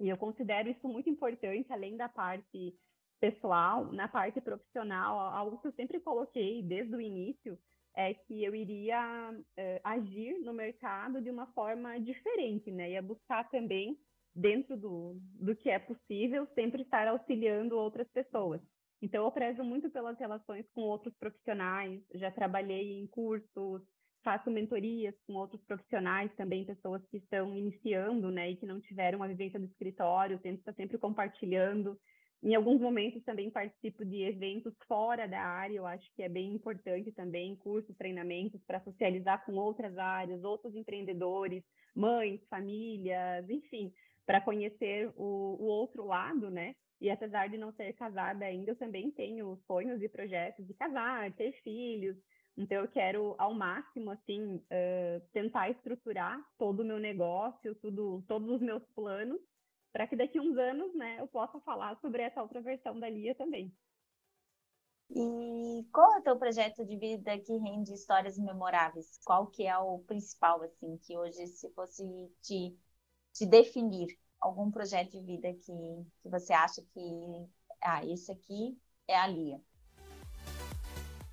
E 0.00 0.08
eu 0.08 0.16
considero 0.16 0.70
isso 0.70 0.88
muito 0.88 1.10
importante, 1.10 1.70
além 1.70 1.96
da 1.96 2.08
parte 2.08 2.74
pessoal, 3.20 3.92
na 3.92 4.08
parte 4.08 4.40
profissional, 4.40 5.20
algo 5.20 5.58
que 5.58 5.68
eu 5.68 5.72
sempre 5.72 6.00
coloquei 6.00 6.62
desde 6.62 6.96
o 6.96 7.00
início 7.00 7.58
é 7.94 8.14
que 8.14 8.42
eu 8.42 8.54
iria 8.54 9.30
uh, 9.32 9.80
agir 9.84 10.38
no 10.40 10.54
mercado 10.54 11.20
de 11.20 11.30
uma 11.30 11.46
forma 11.48 11.98
diferente, 12.00 12.70
né? 12.70 12.92
Ia 12.92 13.02
buscar 13.02 13.48
também, 13.50 13.98
dentro 14.34 14.76
do, 14.76 15.18
do 15.34 15.54
que 15.54 15.68
é 15.68 15.78
possível, 15.78 16.46
sempre 16.54 16.82
estar 16.82 17.06
auxiliando 17.08 17.76
outras 17.76 18.08
pessoas. 18.08 18.60
Então, 19.02 19.24
eu 19.24 19.32
prezo 19.32 19.64
muito 19.64 19.90
pelas 19.90 20.18
relações 20.18 20.64
com 20.72 20.82
outros 20.82 21.14
profissionais, 21.16 22.00
já 22.14 22.30
trabalhei 22.30 23.00
em 23.00 23.06
cursos, 23.08 23.82
faço 24.22 24.50
mentorias 24.50 25.14
com 25.26 25.34
outros 25.34 25.62
profissionais 25.64 26.30
também, 26.36 26.64
pessoas 26.64 27.02
que 27.10 27.18
estão 27.18 27.54
iniciando, 27.54 28.30
né, 28.30 28.50
e 28.50 28.56
que 28.56 28.66
não 28.66 28.80
tiveram 28.80 29.22
a 29.22 29.28
vivência 29.28 29.58
do 29.58 29.66
escritório, 29.66 30.38
tento 30.38 30.58
estar 30.58 30.74
sempre 30.74 30.98
compartilhando. 30.98 31.98
Em 32.42 32.54
alguns 32.54 32.80
momentos 32.80 33.22
também 33.24 33.50
participo 33.50 34.02
de 34.04 34.22
eventos 34.22 34.72
fora 34.88 35.28
da 35.28 35.42
área, 35.42 35.76
eu 35.76 35.86
acho 35.86 36.10
que 36.14 36.22
é 36.22 36.28
bem 36.28 36.54
importante 36.54 37.12
também, 37.12 37.54
cursos, 37.56 37.94
treinamentos 37.96 38.62
para 38.66 38.80
socializar 38.80 39.44
com 39.44 39.52
outras 39.56 39.96
áreas, 39.98 40.42
outros 40.42 40.74
empreendedores, 40.74 41.62
mães, 41.94 42.40
famílias, 42.48 43.48
enfim, 43.50 43.92
para 44.24 44.40
conhecer 44.40 45.10
o, 45.16 45.56
o, 45.60 45.64
outro 45.64 46.06
lado, 46.06 46.50
né? 46.50 46.74
E 46.98 47.10
apesar 47.10 47.48
de 47.48 47.58
não 47.58 47.72
ser 47.72 47.92
casada 47.94 48.44
ainda, 48.44 48.70
eu 48.70 48.76
também 48.76 49.10
tenho 49.10 49.58
sonhos 49.66 50.02
e 50.02 50.08
projetos 50.08 50.66
de 50.66 50.72
casar, 50.74 51.30
ter 51.32 51.52
filhos. 51.62 52.16
Então 52.56 52.78
eu 52.82 52.88
quero 52.88 53.34
ao 53.38 53.54
máximo 53.54 54.10
assim 54.10 54.56
uh, 54.56 55.20
tentar 55.32 55.70
estruturar 55.70 56.38
todo 56.58 56.80
o 56.80 56.84
meu 56.84 56.98
negócio, 56.98 57.74
tudo, 57.76 58.22
todos 58.28 58.50
os 58.50 58.60
meus 58.60 58.84
planos 58.94 59.40
para 59.92 60.06
que 60.06 60.16
daqui 60.16 60.38
a 60.38 60.42
uns 60.42 60.56
anos, 60.56 60.94
né, 60.94 61.20
eu 61.20 61.26
possa 61.26 61.60
falar 61.60 61.96
sobre 61.96 62.22
essa 62.22 62.42
outra 62.42 62.60
versão 62.60 62.98
da 62.98 63.08
Lia 63.08 63.34
também. 63.34 63.72
E 65.10 65.84
qual 65.92 66.14
é 66.14 66.18
o 66.20 66.22
teu 66.22 66.38
projeto 66.38 66.84
de 66.84 66.96
vida 66.96 67.36
que 67.40 67.56
rende 67.56 67.92
histórias 67.92 68.38
memoráveis? 68.38 69.18
Qual 69.24 69.48
que 69.48 69.66
é 69.66 69.76
o 69.76 69.98
principal, 70.00 70.62
assim, 70.62 70.96
que 70.98 71.16
hoje, 71.16 71.46
se 71.48 71.68
fosse 71.72 72.04
te, 72.40 72.78
te 73.32 73.46
definir, 73.46 74.16
algum 74.40 74.70
projeto 74.70 75.10
de 75.10 75.20
vida 75.20 75.52
que, 75.52 75.72
que 76.22 76.28
você 76.28 76.52
acha 76.52 76.80
que, 76.94 77.00
ah, 77.82 78.04
esse 78.06 78.30
aqui 78.30 78.78
é 79.08 79.16
a 79.16 79.26
Lia? 79.26 79.60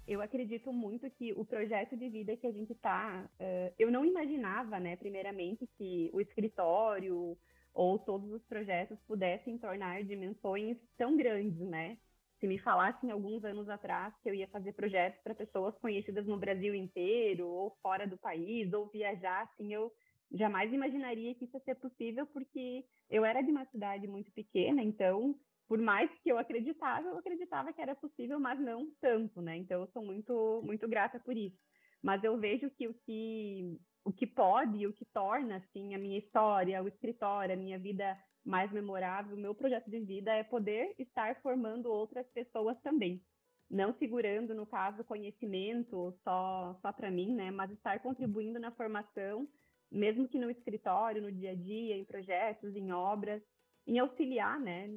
Eu 0.07 0.21
acredito 0.21 0.71
muito 0.71 1.09
que 1.11 1.33
o 1.33 1.43
projeto 1.43 1.97
de 1.97 2.09
vida 2.09 2.37
que 2.37 2.47
a 2.47 2.51
gente 2.51 2.71
está, 2.71 3.29
uh, 3.39 3.73
eu 3.77 3.91
não 3.91 4.05
imaginava, 4.05 4.79
né, 4.79 4.95
primeiramente, 4.95 5.67
que 5.77 6.09
o 6.13 6.21
escritório, 6.21 7.37
ou 7.73 7.99
todos 7.99 8.31
os 8.31 8.43
projetos 8.45 8.97
pudessem 9.05 9.57
tornar 9.57 10.03
dimensões 10.03 10.77
tão 10.97 11.15
grandes, 11.15 11.59
né? 11.59 11.97
Se 12.39 12.47
me 12.47 12.57
falassem 12.59 13.11
alguns 13.11 13.43
anos 13.43 13.67
atrás 13.67 14.13
que 14.21 14.29
eu 14.29 14.33
ia 14.33 14.47
fazer 14.47 14.73
projetos 14.73 15.19
para 15.21 15.35
pessoas 15.35 15.77
conhecidas 15.79 16.25
no 16.25 16.37
Brasil 16.37 16.73
inteiro, 16.73 17.47
ou 17.47 17.77
fora 17.81 18.07
do 18.07 18.17
país, 18.17 18.71
ou 18.73 18.87
viajar, 18.87 19.43
assim, 19.43 19.73
eu 19.73 19.91
jamais 20.31 20.71
imaginaria 20.71 21.35
que 21.35 21.45
isso 21.45 21.57
ia 21.57 21.63
ser 21.63 21.75
possível, 21.75 22.25
porque 22.27 22.85
eu 23.09 23.25
era 23.25 23.41
de 23.41 23.51
uma 23.51 23.65
cidade 23.65 24.07
muito 24.07 24.31
pequena, 24.31 24.81
então, 24.81 25.35
por 25.67 25.79
mais 25.79 26.09
que 26.21 26.31
eu 26.31 26.37
acreditava, 26.37 27.07
eu 27.07 27.17
acreditava 27.17 27.73
que 27.73 27.81
era 27.81 27.95
possível, 27.95 28.39
mas 28.39 28.59
não 28.59 28.89
tanto, 29.01 29.41
né? 29.41 29.57
Então, 29.57 29.81
eu 29.81 29.87
sou 29.87 30.03
muito, 30.03 30.61
muito 30.63 30.87
grata 30.87 31.19
por 31.19 31.35
isso. 31.35 31.57
Mas 32.01 32.23
eu 32.23 32.37
vejo 32.37 32.69
que 32.71 32.87
o 32.87 32.93
que 32.93 33.77
o 34.05 34.13
que 34.13 34.25
pode 34.25 34.87
o 34.87 34.93
que 34.93 35.03
torna 35.05 35.57
assim 35.57 35.93
a 35.93 35.97
minha 35.97 36.19
história, 36.19 36.81
o 36.81 36.87
escritório, 36.87 37.53
a 37.53 37.57
minha 37.57 37.77
vida 37.77 38.17
mais 38.45 38.71
memorável, 38.71 39.35
o 39.35 39.39
meu 39.39 39.53
projeto 39.53 39.89
de 39.89 39.99
vida 39.99 40.31
é 40.31 40.43
poder 40.43 40.95
estar 40.97 41.35
formando 41.41 41.91
outras 41.91 42.25
pessoas 42.29 42.79
também. 42.81 43.21
Não 43.69 43.93
segurando, 43.97 44.55
no 44.55 44.65
caso, 44.65 45.03
conhecimento 45.03 46.17
só, 46.23 46.79
só 46.81 46.93
para 46.93 47.11
mim, 47.11 47.35
né? 47.35 47.51
Mas 47.51 47.69
estar 47.71 47.99
contribuindo 47.99 48.57
na 48.57 48.71
formação, 48.71 49.45
mesmo 49.91 50.29
que 50.29 50.39
no 50.39 50.49
escritório, 50.49 51.21
no 51.21 51.31
dia 51.31 51.51
a 51.51 51.55
dia, 51.55 51.97
em 51.97 52.05
projetos, 52.05 52.73
em 52.73 52.93
obras, 52.93 53.43
em 53.87 53.97
auxiliar, 53.99 54.59
né? 54.59 54.87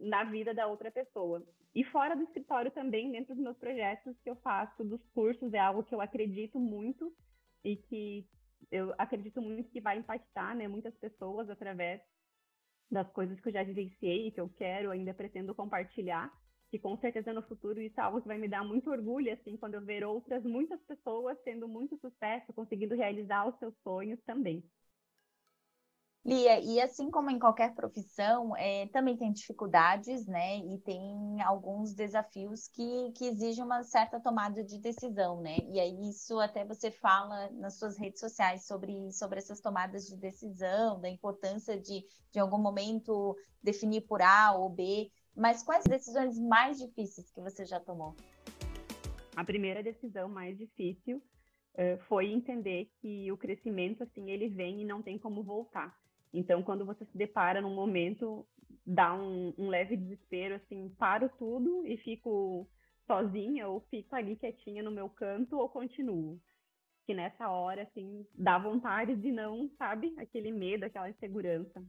Na 0.00 0.24
vida 0.24 0.54
da 0.54 0.66
outra 0.66 0.90
pessoa. 0.90 1.44
E 1.74 1.84
fora 1.84 2.14
do 2.14 2.22
escritório 2.22 2.70
também, 2.70 3.10
dentro 3.10 3.34
dos 3.34 3.42
meus 3.42 3.58
projetos 3.58 4.16
que 4.22 4.30
eu 4.30 4.36
faço, 4.36 4.84
dos 4.84 5.04
cursos, 5.12 5.52
é 5.52 5.58
algo 5.58 5.82
que 5.82 5.94
eu 5.94 6.00
acredito 6.00 6.58
muito 6.58 7.12
e 7.64 7.76
que 7.76 8.26
eu 8.70 8.94
acredito 8.96 9.42
muito 9.42 9.70
que 9.70 9.80
vai 9.80 9.98
impactar 9.98 10.54
né, 10.54 10.66
muitas 10.68 10.94
pessoas 10.96 11.50
através 11.50 12.00
das 12.90 13.10
coisas 13.12 13.38
que 13.40 13.48
eu 13.48 13.52
já 13.52 13.64
vivenciei, 13.64 14.30
que 14.30 14.40
eu 14.40 14.48
quero, 14.48 14.90
ainda 14.90 15.12
pretendo 15.12 15.54
compartilhar, 15.54 16.32
que 16.70 16.78
com 16.78 16.96
certeza 16.98 17.32
no 17.32 17.42
futuro 17.42 17.80
isso 17.80 17.98
é 18.00 18.02
algo 18.02 18.22
que 18.22 18.28
vai 18.28 18.38
me 18.38 18.48
dar 18.48 18.64
muito 18.64 18.90
orgulho, 18.90 19.32
assim, 19.32 19.56
quando 19.56 19.74
eu 19.74 19.84
ver 19.84 20.04
outras, 20.04 20.44
muitas 20.44 20.80
pessoas 20.84 21.36
tendo 21.44 21.68
muito 21.68 21.98
sucesso, 21.98 22.52
conseguindo 22.52 22.94
realizar 22.94 23.46
os 23.48 23.58
seus 23.58 23.74
sonhos 23.82 24.20
também. 24.24 24.64
Lia, 26.26 26.58
e 26.58 26.80
assim 26.80 27.08
como 27.08 27.30
em 27.30 27.38
qualquer 27.38 27.72
profissão, 27.72 28.56
é, 28.56 28.88
também 28.88 29.16
tem 29.16 29.32
dificuldades, 29.32 30.26
né? 30.26 30.58
E 30.58 30.76
tem 30.78 31.40
alguns 31.42 31.94
desafios 31.94 32.66
que, 32.66 33.12
que 33.12 33.26
exigem 33.26 33.62
uma 33.62 33.84
certa 33.84 34.18
tomada 34.18 34.64
de 34.64 34.80
decisão, 34.80 35.40
né? 35.40 35.56
E 35.72 35.78
aí 35.78 36.10
isso 36.10 36.40
até 36.40 36.64
você 36.64 36.90
fala 36.90 37.48
nas 37.52 37.78
suas 37.78 37.96
redes 37.96 38.18
sociais 38.18 38.66
sobre, 38.66 39.12
sobre 39.12 39.38
essas 39.38 39.60
tomadas 39.60 40.08
de 40.08 40.16
decisão, 40.16 41.00
da 41.00 41.08
importância 41.08 41.80
de, 41.80 42.04
de 42.32 42.40
algum 42.40 42.58
momento, 42.58 43.36
definir 43.62 44.00
por 44.00 44.20
A 44.20 44.50
ou 44.50 44.68
B. 44.68 45.08
Mas 45.32 45.62
quais 45.62 45.84
decisões 45.84 46.36
mais 46.40 46.76
difíceis 46.76 47.30
que 47.30 47.40
você 47.40 47.64
já 47.64 47.78
tomou? 47.78 48.16
A 49.36 49.44
primeira 49.44 49.80
decisão 49.80 50.28
mais 50.28 50.58
difícil 50.58 51.18
uh, 51.18 51.98
foi 52.08 52.32
entender 52.32 52.90
que 53.00 53.30
o 53.30 53.36
crescimento, 53.36 54.02
assim, 54.02 54.28
ele 54.28 54.48
vem 54.48 54.80
e 54.80 54.84
não 54.84 55.00
tem 55.00 55.16
como 55.16 55.44
voltar. 55.44 55.96
Então, 56.36 56.62
quando 56.62 56.84
você 56.84 57.02
se 57.06 57.16
depara 57.16 57.62
num 57.62 57.74
momento, 57.74 58.46
dá 58.86 59.14
um, 59.14 59.54
um 59.56 59.68
leve 59.68 59.96
desespero, 59.96 60.56
assim, 60.56 60.94
paro 60.98 61.30
tudo 61.38 61.86
e 61.86 61.96
fico 61.96 62.68
sozinha 63.06 63.66
ou 63.66 63.80
fico 63.88 64.14
ali 64.14 64.36
quietinha 64.36 64.82
no 64.82 64.90
meu 64.90 65.08
canto 65.08 65.56
ou 65.56 65.66
continuo. 65.66 66.38
Que 67.06 67.14
nessa 67.14 67.48
hora, 67.48 67.84
assim, 67.84 68.26
dá 68.34 68.58
vontade 68.58 69.16
de 69.16 69.32
não, 69.32 69.70
sabe, 69.78 70.14
aquele 70.18 70.52
medo, 70.52 70.84
aquela 70.84 71.08
insegurança. 71.08 71.82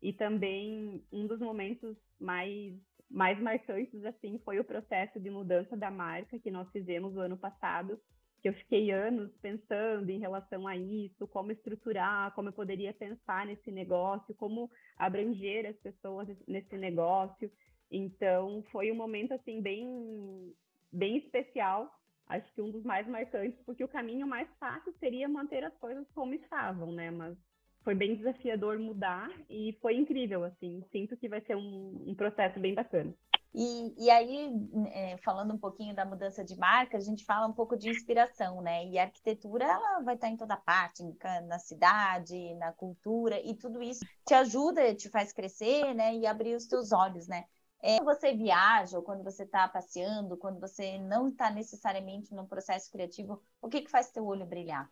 E 0.00 0.14
também 0.14 1.04
um 1.12 1.26
dos 1.26 1.40
momentos 1.40 1.94
mais 2.18 2.74
mais 3.10 3.38
marcantes 3.38 4.02
assim 4.04 4.40
foi 4.44 4.58
o 4.58 4.64
processo 4.64 5.20
de 5.20 5.30
mudança 5.30 5.76
da 5.76 5.90
marca 5.90 6.38
que 6.38 6.50
nós 6.50 6.68
fizemos 6.72 7.14
no 7.14 7.20
ano 7.20 7.36
passado, 7.36 8.00
que 8.44 8.48
eu 8.50 8.52
fiquei 8.52 8.90
anos 8.90 9.34
pensando 9.40 10.10
em 10.10 10.18
relação 10.18 10.68
a 10.68 10.76
isso, 10.76 11.26
como 11.28 11.50
estruturar, 11.50 12.30
como 12.34 12.50
eu 12.50 12.52
poderia 12.52 12.92
pensar 12.92 13.46
nesse 13.46 13.72
negócio, 13.72 14.34
como 14.34 14.70
abranger 14.98 15.64
as 15.64 15.76
pessoas 15.76 16.28
nesse 16.46 16.76
negócio. 16.76 17.50
Então, 17.90 18.62
foi 18.70 18.92
um 18.92 18.96
momento 18.96 19.32
assim 19.32 19.62
bem 19.62 20.52
bem 20.92 21.16
especial, 21.16 21.90
acho 22.26 22.52
que 22.52 22.60
um 22.60 22.70
dos 22.70 22.84
mais 22.84 23.08
marcantes, 23.08 23.58
porque 23.64 23.82
o 23.82 23.88
caminho 23.88 24.26
mais 24.26 24.46
fácil 24.60 24.92
seria 25.00 25.26
manter 25.26 25.64
as 25.64 25.74
coisas 25.78 26.06
como 26.14 26.34
estavam, 26.34 26.92
né? 26.92 27.10
Mas 27.10 27.38
foi 27.82 27.94
bem 27.94 28.14
desafiador 28.14 28.78
mudar 28.78 29.30
e 29.48 29.72
foi 29.80 29.96
incrível, 29.96 30.44
assim. 30.44 30.84
Sinto 30.92 31.16
que 31.16 31.30
vai 31.30 31.40
ser 31.40 31.56
um, 31.56 32.04
um 32.08 32.14
processo 32.14 32.60
bem 32.60 32.74
bacana. 32.74 33.14
E, 33.54 33.94
e 33.96 34.10
aí, 34.10 34.50
é, 34.88 35.16
falando 35.18 35.54
um 35.54 35.58
pouquinho 35.58 35.94
da 35.94 36.04
mudança 36.04 36.44
de 36.44 36.56
marca, 36.56 36.96
a 36.96 37.00
gente 37.00 37.24
fala 37.24 37.46
um 37.46 37.52
pouco 37.52 37.76
de 37.76 37.88
inspiração, 37.88 38.60
né? 38.60 38.84
E 38.86 38.98
a 38.98 39.04
arquitetura, 39.04 39.64
ela 39.64 40.00
vai 40.00 40.16
estar 40.16 40.28
em 40.28 40.36
toda 40.36 40.56
parte, 40.56 41.04
na 41.46 41.58
cidade, 41.60 42.54
na 42.56 42.72
cultura, 42.72 43.40
e 43.40 43.54
tudo 43.54 43.80
isso 43.80 44.04
te 44.26 44.34
ajuda, 44.34 44.92
te 44.94 45.08
faz 45.08 45.32
crescer, 45.32 45.94
né? 45.94 46.16
E 46.16 46.26
abrir 46.26 46.56
os 46.56 46.66
teus 46.66 46.90
olhos, 46.90 47.28
né? 47.28 47.44
É, 47.80 47.98
quando 47.98 48.18
você 48.18 48.34
viaja, 48.34 48.96
ou 48.96 49.04
quando 49.04 49.22
você 49.22 49.44
está 49.44 49.68
passeando, 49.68 50.36
quando 50.36 50.58
você 50.58 50.98
não 50.98 51.28
está 51.28 51.48
necessariamente 51.50 52.34
num 52.34 52.46
processo 52.46 52.90
criativo, 52.90 53.40
o 53.62 53.68
que, 53.68 53.82
que 53.82 53.90
faz 53.90 54.10
teu 54.10 54.26
olho 54.26 54.46
brilhar? 54.46 54.90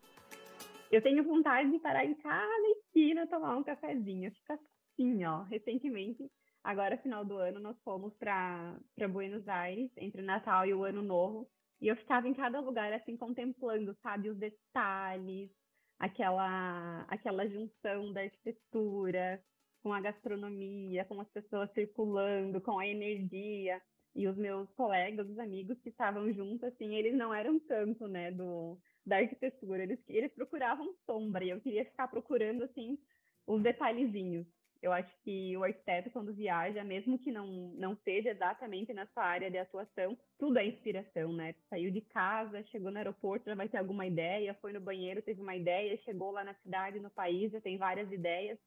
Eu 0.90 1.02
tenho 1.02 1.25
vontade 1.25 1.71
de 1.71 1.78
parar 1.78 2.04
em 2.04 2.14
cada 2.14 2.69
esquina 2.69 3.26
tomar 3.26 3.57
um 3.57 3.64
cafezinho. 3.64 4.31
Fica 4.31 4.54
assim, 4.54 5.25
ó. 5.25 5.42
Recentemente, 5.45 6.31
agora 6.62 6.99
final 6.99 7.25
do 7.25 7.37
ano, 7.37 7.61
nós 7.61 7.76
fomos 7.83 8.14
para 8.14 8.78
Buenos 9.11 9.47
Aires, 9.49 9.90
entre 9.97 10.23
o 10.23 10.25
Natal 10.25 10.66
e 10.66 10.75
o 10.75 10.85
Ano 10.85 11.02
Novo. 11.02 11.49
E 11.81 11.88
eu 11.88 11.97
ficava 11.97 12.28
em 12.28 12.35
cada 12.35 12.61
lugar, 12.61 12.92
assim, 12.92 13.16
contemplando, 13.16 13.97
sabe, 14.02 14.31
os 14.31 14.38
detalhes, 14.38 15.50
aquela, 15.99 17.02
aquela 17.09 17.47
junção 17.49 18.12
da 18.12 18.21
arquitetura 18.23 19.42
com 19.83 19.92
a 19.92 20.00
gastronomia, 20.00 21.04
com 21.04 21.21
as 21.21 21.28
pessoas 21.31 21.71
circulando, 21.73 22.61
com 22.61 22.78
a 22.78 22.87
energia. 22.87 23.81
E 24.14 24.28
os 24.28 24.37
meus 24.37 24.71
colegas, 24.75 25.28
os 25.28 25.38
amigos 25.38 25.81
que 25.81 25.88
estavam 25.88 26.31
juntos, 26.33 26.64
assim, 26.64 26.95
eles 26.95 27.14
não 27.14 27.33
eram 27.33 27.59
tanto, 27.61 28.07
né, 28.07 28.31
do, 28.31 28.78
da 29.07 29.16
arquitetura. 29.16 29.83
Eles, 29.83 29.99
eles 30.07 30.33
procuravam 30.35 30.95
sombra 31.07 31.42
e 31.42 31.50
eu 31.50 31.61
queria 31.61 31.85
ficar 31.87 32.09
procurando, 32.09 32.62
assim, 32.62 32.99
os 33.47 33.62
detalhezinhos. 33.62 34.47
Eu 34.82 34.92
acho 34.92 35.16
que 35.22 35.56
o 35.56 35.62
arquiteto, 35.62 36.10
quando 36.10 36.34
viaja, 36.34 36.82
mesmo 36.82 37.16
que 37.16 37.30
não, 37.30 37.46
não 37.76 37.96
seja 37.98 38.30
exatamente 38.30 38.92
na 38.92 39.07
sua 39.07 39.24
área 39.24 39.48
de 39.48 39.57
atuação, 39.57 40.18
tudo 40.37 40.59
é 40.59 40.66
inspiração, 40.66 41.33
né? 41.33 41.54
Saiu 41.70 41.92
de 41.92 42.00
casa, 42.00 42.64
chegou 42.64 42.90
no 42.90 42.98
aeroporto, 42.98 43.46
já 43.46 43.54
vai 43.54 43.68
ter 43.68 43.78
alguma 43.78 44.04
ideia, 44.04 44.54
foi 44.61 44.72
no 44.72 44.80
banheiro, 44.80 45.22
teve 45.22 45.40
uma 45.40 45.54
ideia, 45.54 45.96
chegou 45.98 46.33
lá 46.33 46.42
na 46.42 46.54
cidade, 46.54 46.98
no 46.98 47.11
país, 47.11 47.52
já 47.52 47.61
tem 47.61 47.78
várias 47.78 48.11
ideias. 48.11 48.59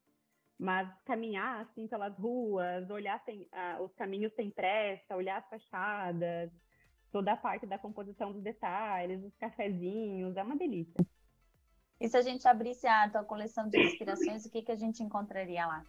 Mas 0.57 0.89
caminhar, 1.03 1.63
assim, 1.65 1.85
pelas 1.85 2.17
ruas, 2.17 2.89
olhar 2.89 3.21
sem, 3.25 3.45
ah, 3.51 3.79
os 3.81 3.93
caminhos 3.95 4.33
sem 4.35 4.49
pressa, 4.49 5.17
olhar 5.17 5.39
as 5.39 5.49
fachadas, 5.49 6.49
toda 7.11 7.33
a 7.33 7.37
parte 7.37 7.65
da 7.65 7.77
composição 7.77 8.31
dos 8.31 8.41
detalhes, 8.41 9.21
os 9.21 9.35
cafezinhos, 9.35 10.37
é 10.37 10.43
uma 10.43 10.55
delícia. 10.55 11.05
E 11.99 12.10
se 12.10 12.17
a 12.17 12.21
gente 12.21 12.47
abrisse 12.47 12.86
a 12.88 13.10
tua 13.10 13.23
coleção 13.23 13.69
de 13.69 13.81
inspirações, 13.81 14.45
o 14.45 14.51
que, 14.51 14.62
que 14.62 14.71
a 14.71 14.75
gente 14.75 15.01
encontraria 15.01 15.65
lá? 15.65 15.84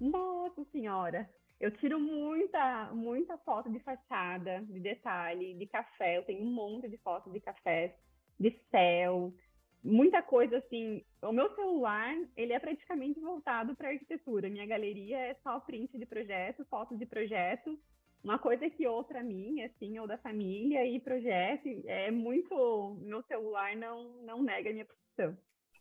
Nossa 0.00 0.64
Senhora! 0.64 1.28
Eu 1.60 1.70
tiro 1.70 2.00
muita, 2.00 2.90
muita 2.92 3.38
foto 3.38 3.70
de 3.70 3.78
fachada, 3.78 4.62
de 4.62 4.80
detalhe, 4.80 5.54
de 5.54 5.66
café. 5.66 6.18
Eu 6.18 6.24
tenho 6.24 6.42
um 6.42 6.52
monte 6.52 6.88
de 6.88 6.98
fotos 6.98 7.32
de 7.32 7.38
café, 7.38 7.96
de 8.40 8.50
céu, 8.68 9.32
muita 9.84 10.20
coisa 10.22 10.56
assim. 10.56 11.04
O 11.22 11.30
meu 11.30 11.54
celular, 11.54 12.16
ele 12.36 12.52
é 12.52 12.58
praticamente 12.58 13.20
voltado 13.20 13.76
para 13.76 13.90
arquitetura. 13.90 14.50
Minha 14.50 14.66
galeria 14.66 15.18
é 15.18 15.34
só 15.34 15.60
print 15.60 15.96
de 15.96 16.04
projeto, 16.04 16.64
fotos 16.64 16.98
de 16.98 17.06
projeto 17.06 17.78
uma 18.22 18.38
coisa 18.38 18.70
que 18.70 18.86
outra 18.86 19.22
minha, 19.22 19.66
assim, 19.66 19.98
ou 19.98 20.06
da 20.06 20.16
família, 20.16 20.86
e 20.86 21.00
projeto, 21.00 21.68
é 21.86 22.10
muito. 22.10 22.96
Meu 23.02 23.22
celular 23.24 23.74
não, 23.76 24.12
não 24.22 24.42
nega 24.42 24.70
minha 24.70 24.86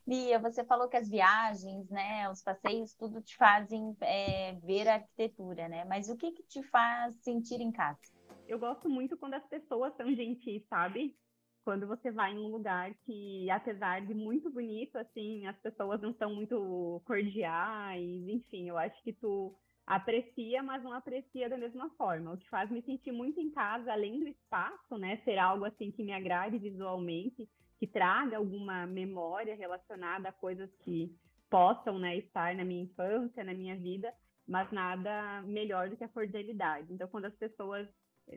Lia, 0.07 0.39
você 0.39 0.63
falou 0.63 0.89
que 0.89 0.97
as 0.97 1.07
viagens, 1.07 1.89
né, 1.89 2.29
os 2.29 2.41
passeios, 2.41 2.93
tudo 2.95 3.21
te 3.21 3.37
fazem 3.37 3.95
é, 4.01 4.53
ver 4.63 4.87
a 4.87 4.95
arquitetura, 4.95 5.67
né? 5.69 5.85
Mas 5.85 6.09
o 6.09 6.17
que, 6.17 6.31
que 6.31 6.43
te 6.43 6.63
faz 6.63 7.15
sentir 7.21 7.61
em 7.61 7.71
casa? 7.71 7.99
Eu 8.47 8.57
gosto 8.57 8.89
muito 8.89 9.15
quando 9.15 9.35
as 9.35 9.45
pessoas 9.47 9.95
são 9.95 10.13
gentis, 10.13 10.65
sabe? 10.67 11.15
Quando 11.63 11.85
você 11.85 12.11
vai 12.11 12.33
em 12.33 12.39
um 12.39 12.47
lugar 12.47 12.91
que, 13.05 13.49
apesar 13.51 14.03
de 14.03 14.15
muito 14.15 14.49
bonito, 14.49 14.97
assim, 14.97 15.45
as 15.45 15.57
pessoas 15.59 16.01
não 16.01 16.13
são 16.15 16.33
muito 16.33 17.01
cordiais, 17.05 18.27
enfim, 18.27 18.67
eu 18.67 18.77
acho 18.79 19.01
que 19.03 19.13
tu 19.13 19.55
aprecia, 19.85 20.63
mas 20.63 20.83
não 20.83 20.93
aprecia 20.93 21.47
da 21.47 21.57
mesma 21.57 21.89
forma. 21.91 22.33
O 22.33 22.37
que 22.37 22.49
faz 22.49 22.71
me 22.71 22.81
sentir 22.81 23.11
muito 23.11 23.39
em 23.39 23.51
casa, 23.51 23.91
além 23.93 24.19
do 24.19 24.27
espaço, 24.27 24.97
né, 24.97 25.17
ser 25.17 25.37
algo 25.37 25.65
assim 25.65 25.91
que 25.91 26.03
me 26.03 26.13
agrade 26.13 26.57
visualmente, 26.57 27.47
que 27.81 27.87
traga 27.87 28.37
alguma 28.37 28.85
memória 28.85 29.55
relacionada 29.55 30.29
a 30.29 30.31
coisas 30.31 30.69
que 30.85 31.11
possam, 31.49 31.97
né, 31.97 32.15
estar 32.15 32.53
na 32.53 32.63
minha 32.63 32.83
infância, 32.83 33.43
na 33.43 33.55
minha 33.55 33.75
vida, 33.75 34.13
mas 34.47 34.71
nada 34.71 35.41
melhor 35.47 35.89
do 35.89 35.97
que 35.97 36.03
a 36.03 36.07
cordialidade. 36.07 36.93
Então, 36.93 37.07
quando 37.07 37.25
as 37.25 37.33
pessoas 37.33 37.87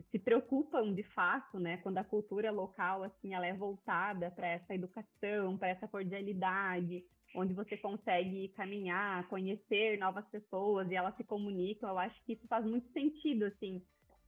se 0.09 0.17
preocupam 0.17 0.91
de 0.95 1.03
fato, 1.03 1.59
né, 1.59 1.77
quando 1.77 1.99
a 1.99 2.03
cultura 2.03 2.49
local 2.49 3.03
assim 3.03 3.35
ela 3.35 3.45
é 3.45 3.53
voltada 3.53 4.31
para 4.31 4.47
essa 4.47 4.73
educação, 4.73 5.55
para 5.59 5.69
essa 5.69 5.87
cordialidade, 5.87 7.03
onde 7.35 7.53
você 7.53 7.77
consegue 7.77 8.47
caminhar, 8.55 9.27
conhecer 9.27 9.99
novas 9.99 10.25
pessoas 10.29 10.89
e 10.89 10.95
elas 10.95 11.15
se 11.17 11.23
comunicam, 11.23 11.87
eu 11.87 11.99
acho 11.99 12.19
que 12.25 12.33
isso 12.33 12.47
faz 12.47 12.65
muito 12.65 12.91
sentido, 12.91 13.45
assim, 13.45 13.79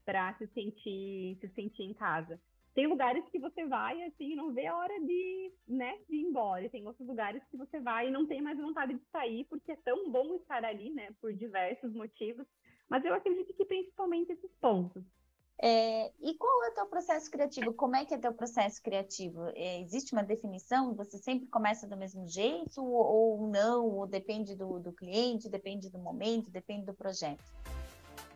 para 0.06 0.36
se 0.36 0.46
sentir, 0.54 1.40
se 1.42 1.50
sentir 1.56 1.84
em 1.86 1.96
casa. 1.96 2.40
Tem 2.78 2.86
lugares 2.86 3.28
que 3.32 3.40
você 3.40 3.66
vai, 3.66 4.04
assim, 4.04 4.36
não 4.36 4.54
vê 4.54 4.68
a 4.68 4.78
hora 4.78 5.00
de, 5.00 5.52
né, 5.68 5.98
de 6.08 6.18
ir 6.18 6.28
embora. 6.28 6.64
E 6.64 6.70
tem 6.70 6.86
outros 6.86 7.08
lugares 7.08 7.42
que 7.50 7.58
você 7.58 7.80
vai 7.80 8.08
e 8.08 8.12
não 8.12 8.28
tem 8.28 8.40
mais 8.40 8.56
vontade 8.56 8.94
de 8.94 9.02
sair, 9.12 9.46
porque 9.46 9.72
é 9.72 9.76
tão 9.78 10.12
bom 10.12 10.36
estar 10.36 10.64
ali, 10.64 10.92
né, 10.92 11.10
por 11.20 11.34
diversos 11.34 11.92
motivos. 11.92 12.46
Mas 12.88 13.04
eu 13.04 13.16
acredito 13.16 13.52
que 13.56 13.66
principalmente 13.66 14.32
esses 14.32 14.56
pontos. 14.62 15.04
É, 15.60 16.12
e 16.22 16.36
qual 16.36 16.66
é 16.66 16.70
o 16.70 16.74
teu 16.76 16.86
processo 16.86 17.32
criativo? 17.32 17.74
Como 17.74 17.96
é 17.96 18.06
que 18.06 18.14
é 18.14 18.18
teu 18.20 18.32
processo 18.32 18.80
criativo? 18.84 19.48
É, 19.56 19.82
existe 19.82 20.14
uma 20.14 20.22
definição? 20.22 20.94
Você 20.94 21.18
sempre 21.18 21.48
começa 21.48 21.88
do 21.88 21.98
mesmo 21.98 22.28
jeito 22.28 22.80
ou, 22.80 23.42
ou 23.42 23.48
não? 23.48 23.88
Ou 23.88 24.06
depende 24.06 24.56
do, 24.56 24.80
do, 24.80 24.94
cliente, 24.94 25.50
depende 25.50 25.90
do 25.90 25.98
momento, 25.98 26.52
depende 26.52 26.86
do 26.86 26.94
projeto? 26.94 27.44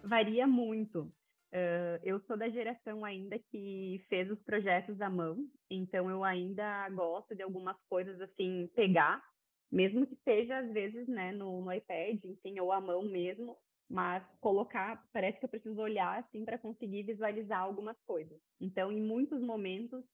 Varia 0.03 0.47
muito. 0.47 1.13
Uh, 1.53 1.99
eu 2.03 2.21
sou 2.21 2.37
da 2.37 2.49
geração 2.49 3.03
ainda 3.03 3.37
que 3.37 4.01
fez 4.07 4.31
os 4.31 4.41
projetos 4.43 5.01
à 5.01 5.09
mão, 5.09 5.37
então 5.69 6.09
eu 6.09 6.23
ainda 6.23 6.89
gosto 6.91 7.35
de 7.35 7.43
algumas 7.43 7.75
coisas 7.89 8.21
assim, 8.21 8.69
pegar, 8.73 9.21
mesmo 9.69 10.07
que 10.07 10.15
seja 10.23 10.59
às 10.59 10.71
vezes 10.71 11.07
né, 11.09 11.33
no, 11.33 11.61
no 11.61 11.73
iPad, 11.73 12.23
enfim, 12.23 12.57
ou 12.61 12.71
à 12.71 12.79
mão 12.79 13.03
mesmo, 13.03 13.57
mas 13.89 14.23
colocar, 14.39 15.05
parece 15.11 15.39
que 15.39 15.45
eu 15.45 15.49
preciso 15.49 15.79
olhar 15.81 16.19
assim 16.19 16.45
para 16.45 16.57
conseguir 16.57 17.03
visualizar 17.03 17.59
algumas 17.59 17.97
coisas. 18.07 18.39
Então, 18.59 18.89
em 18.89 19.01
muitos 19.01 19.41
momentos, 19.41 20.05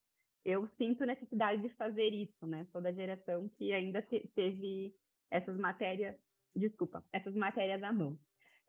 eu 0.43 0.67
sinto 0.78 1.06
necessidade 1.06 1.62
de 1.62 1.69
fazer 1.76 2.10
isso, 2.13 2.47
né? 2.47 2.65
Sou 2.71 2.82
da 2.82 2.91
geração 2.91 3.47
que 3.58 3.71
ainda 3.73 4.02
te 4.02 4.28
teve 4.34 4.95
essas 5.30 5.56
matérias, 5.58 6.15
desculpa, 6.56 7.04
essas 7.13 7.36
matérias 7.36 7.84
à 7.84 7.93
mão. 7.93 8.17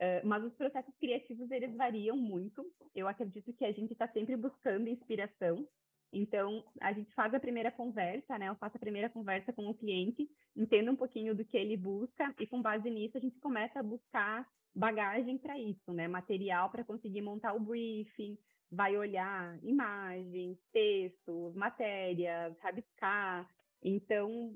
Uh, 0.00 0.26
mas 0.26 0.44
os 0.44 0.54
processos 0.54 0.94
criativos, 0.96 1.50
eles 1.50 1.74
variam 1.74 2.16
muito. 2.16 2.64
Eu 2.94 3.08
acredito 3.08 3.52
que 3.52 3.64
a 3.64 3.72
gente 3.72 3.92
está 3.92 4.06
sempre 4.08 4.36
buscando 4.36 4.88
inspiração. 4.88 5.66
Então, 6.12 6.64
a 6.80 6.92
gente 6.92 7.12
faz 7.14 7.34
a 7.34 7.40
primeira 7.40 7.70
conversa, 7.70 8.38
né? 8.38 8.48
Eu 8.48 8.54
faço 8.56 8.76
a 8.76 8.80
primeira 8.80 9.10
conversa 9.10 9.52
com 9.52 9.68
o 9.68 9.74
cliente, 9.74 10.28
entendo 10.56 10.90
um 10.90 10.96
pouquinho 10.96 11.34
do 11.34 11.44
que 11.44 11.56
ele 11.56 11.76
busca 11.76 12.34
e 12.38 12.46
com 12.46 12.62
base 12.62 12.88
nisso 12.88 13.18
a 13.18 13.20
gente 13.20 13.38
começa 13.40 13.80
a 13.80 13.82
buscar 13.82 14.48
bagagem 14.74 15.36
para 15.36 15.58
isso, 15.58 15.92
né? 15.92 16.08
Material 16.08 16.70
para 16.70 16.84
conseguir 16.84 17.20
montar 17.20 17.52
o 17.52 17.60
briefing, 17.60 18.38
vai 18.70 18.96
olhar 18.96 19.58
imagens, 19.62 20.58
textos, 20.72 21.54
matérias, 21.54 22.56
rabiscar. 22.60 23.48
Então, 23.82 24.54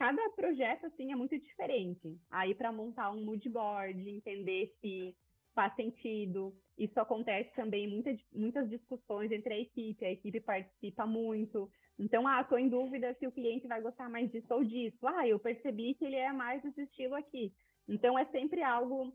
cada 0.00 0.30
projeto 0.30 0.86
assim 0.86 1.12
é 1.12 1.14
muito 1.14 1.38
diferente. 1.38 2.18
Aí 2.30 2.54
para 2.54 2.72
montar 2.72 3.10
um 3.10 3.22
mood 3.22 3.46
board, 3.50 4.08
entender 4.08 4.74
se 4.80 5.14
faz 5.54 5.76
sentido. 5.76 6.56
Isso 6.78 6.98
acontece 6.98 7.54
também 7.54 7.86
muitas 7.86 8.18
muitas 8.32 8.66
discussões 8.70 9.30
entre 9.30 9.52
a 9.52 9.58
equipe, 9.58 10.02
a 10.02 10.10
equipe 10.10 10.40
participa 10.40 11.06
muito. 11.06 11.70
Então, 11.98 12.26
ah, 12.26 12.40
estou 12.40 12.58
em 12.58 12.70
dúvida 12.70 13.14
se 13.18 13.26
o 13.26 13.32
cliente 13.32 13.68
vai 13.68 13.82
gostar 13.82 14.08
mais 14.08 14.32
disso 14.32 14.46
ou 14.54 14.64
disso. 14.64 15.06
Ah, 15.06 15.28
eu 15.28 15.38
percebi 15.38 15.92
que 15.94 16.06
ele 16.06 16.16
é 16.16 16.32
mais 16.32 16.62
desse 16.62 16.80
estilo 16.84 17.14
aqui. 17.14 17.52
Então, 17.86 18.18
é 18.18 18.24
sempre 18.26 18.62
algo 18.62 19.12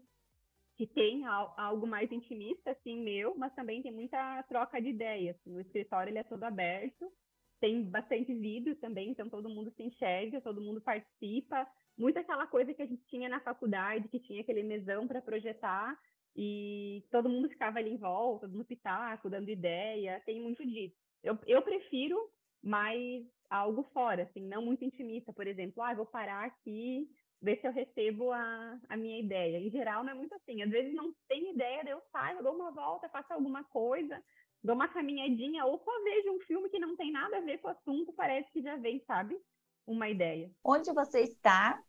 que 0.77 0.85
tem 0.85 1.25
algo 1.25 1.87
mais 1.87 2.11
intimista, 2.11 2.71
assim, 2.71 3.01
meu, 3.01 3.33
mas 3.35 3.55
também 3.55 3.81
tem 3.81 3.91
muita 3.91 4.43
troca 4.43 4.79
de 4.79 4.89
ideias. 4.89 5.35
O 5.47 5.59
escritório 5.59 6.11
ele 6.11 6.19
é 6.19 6.23
todo 6.23 6.43
aberto, 6.43 7.11
tem 7.59 7.83
bastante 7.83 8.33
vidro 8.33 8.75
também, 8.75 9.09
então 9.09 9.29
todo 9.29 9.49
mundo 9.49 9.71
se 9.71 9.83
enxerga, 9.83 10.41
todo 10.41 10.61
mundo 10.61 10.81
participa. 10.81 11.67
Muito 11.97 12.19
aquela 12.19 12.45
coisa 12.47 12.73
que 12.73 12.81
a 12.81 12.85
gente 12.85 13.05
tinha 13.07 13.29
na 13.29 13.39
faculdade, 13.39 14.09
que 14.09 14.19
tinha 14.19 14.41
aquele 14.41 14.63
mesão 14.63 15.07
para 15.07 15.21
projetar, 15.21 15.97
e 16.35 17.03
todo 17.09 17.29
mundo 17.29 17.49
ficava 17.49 17.79
ali 17.79 17.91
em 17.91 17.97
volta, 17.97 18.47
no 18.47 18.65
pitaco, 18.65 19.29
dando 19.29 19.49
ideia, 19.49 20.21
tem 20.25 20.41
muito 20.41 20.65
disso. 20.65 20.95
Eu, 21.23 21.39
eu 21.47 21.61
prefiro 21.61 22.17
mais 22.61 23.23
algo 23.49 23.83
fora, 23.93 24.23
assim, 24.23 24.41
não 24.41 24.61
muito 24.61 24.83
intimista, 24.83 25.31
por 25.31 25.47
exemplo, 25.47 25.81
ah, 25.81 25.93
vou 25.93 26.05
parar 26.05 26.45
aqui, 26.45 27.07
ver 27.41 27.59
se 27.61 27.67
eu 27.67 27.71
recebo 27.71 28.31
a, 28.31 28.79
a 28.89 28.97
minha 28.97 29.19
ideia. 29.19 29.59
Em 29.59 29.69
geral, 29.69 30.03
não 30.03 30.11
é 30.11 30.15
muito 30.15 30.33
assim. 30.35 30.61
Às 30.61 30.69
vezes 30.69 30.93
não 30.93 31.13
tem 31.27 31.53
ideia, 31.53 31.83
eu 31.87 32.01
saio, 32.11 32.43
dou 32.43 32.55
uma 32.55 32.71
volta, 32.71 33.09
faço 33.09 33.31
alguma 33.31 33.63
coisa, 33.65 34.21
dou 34.65 34.75
uma 34.75 34.87
caminhadinha, 34.87 35.65
ou 35.65 35.79
só 35.79 36.03
vejo 36.03 36.31
um 36.31 36.39
filme 36.41 36.69
que 36.69 36.79
não 36.79 36.95
tem 36.95 37.11
nada 37.11 37.37
a 37.37 37.41
ver 37.41 37.59
com 37.59 37.67
o 37.67 37.71
assunto, 37.71 38.11
parece 38.13 38.51
que 38.51 38.61
já 38.61 38.75
vem, 38.75 38.99
sabe? 39.05 39.39
Uma 39.85 40.09
ideia. 40.09 40.51
Onde 40.63 40.91
você 40.91 41.21
está 41.21 41.81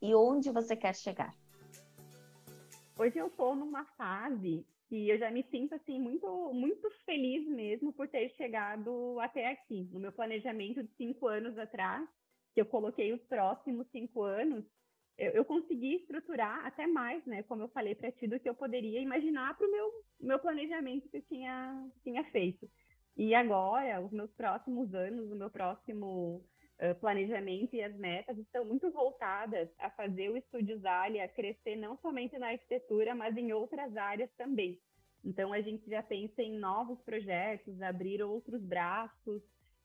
e 0.00 0.14
onde 0.14 0.50
você 0.50 0.76
quer 0.76 0.94
chegar? 0.94 1.34
Hoje 2.96 3.18
eu 3.18 3.26
estou 3.26 3.56
numa 3.56 3.84
fase 3.96 4.64
que 4.88 5.08
eu 5.08 5.18
já 5.18 5.30
me 5.30 5.42
sinto 5.44 5.74
assim 5.74 5.98
muito 5.98 6.52
muito 6.52 6.90
feliz 7.04 7.46
mesmo 7.48 7.92
por 7.92 8.08
ter 8.08 8.28
chegado 8.30 9.18
até 9.20 9.50
aqui. 9.50 9.88
No 9.92 9.98
meu 9.98 10.12
planejamento 10.12 10.82
de 10.82 10.90
cinco 10.96 11.26
anos 11.26 11.58
atrás, 11.58 12.08
que 12.54 12.60
eu 12.60 12.66
coloquei 12.66 13.12
os 13.12 13.22
próximos 13.22 13.88
cinco 13.90 14.22
anos, 14.22 14.64
eu, 15.20 15.32
eu 15.32 15.44
consegui 15.44 15.96
estruturar 15.96 16.66
até 16.66 16.86
mais, 16.86 17.24
né? 17.26 17.42
Como 17.44 17.62
eu 17.62 17.68
falei 17.68 17.94
para 17.94 18.10
ti, 18.10 18.26
do 18.26 18.40
que 18.40 18.48
eu 18.48 18.54
poderia 18.54 19.00
imaginar 19.00 19.56
para 19.56 19.66
o 19.66 19.70
meu 19.70 19.90
meu 20.20 20.38
planejamento 20.38 21.08
que 21.08 21.18
eu 21.18 21.22
tinha 21.22 21.88
tinha 22.02 22.24
feito. 22.24 22.68
E 23.16 23.34
agora, 23.34 24.00
os 24.00 24.10
meus 24.12 24.32
próximos 24.32 24.94
anos, 24.94 25.30
o 25.30 25.36
meu 25.36 25.50
próximo 25.50 26.44
planejamento 27.00 27.76
e 27.76 27.82
as 27.82 27.94
metas 27.96 28.38
estão 28.38 28.64
muito 28.64 28.90
voltadas 28.90 29.68
a 29.78 29.90
fazer 29.90 30.30
o 30.30 30.36
Estúdio 30.36 30.78
Zalia 30.78 31.28
crescer 31.28 31.76
não 31.76 31.98
somente 31.98 32.38
na 32.38 32.48
arquitetura, 32.48 33.14
mas 33.14 33.36
em 33.36 33.52
outras 33.52 33.94
áreas 33.96 34.30
também. 34.38 34.80
Então, 35.22 35.52
a 35.52 35.60
gente 35.60 35.88
já 35.90 36.02
pensa 36.02 36.42
em 36.42 36.58
novos 36.58 36.98
projetos, 37.02 37.82
abrir 37.82 38.22
outros 38.22 38.62
braços, 38.62 39.42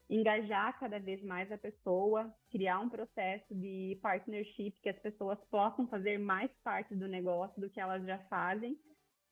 engajar 0.10 0.78
cada 0.80 1.00
vez 1.00 1.24
mais 1.24 1.52
a 1.52 1.58
pessoa, 1.58 2.34
criar 2.52 2.80
um 2.80 2.90
processo 2.90 3.54
de 3.56 3.98
partnership 4.02 4.72
que 4.82 4.90
as 4.90 5.00
pessoas 5.00 5.40
possam 5.50 5.88
fazer 5.88 6.18
mais 6.20 6.52
parte 6.64 6.96
do 6.96 7.08
negócio 7.08 7.60
do 7.60 7.70
que 7.70 7.80
elas 7.80 8.06
já 8.06 8.20
fazem 8.30 8.78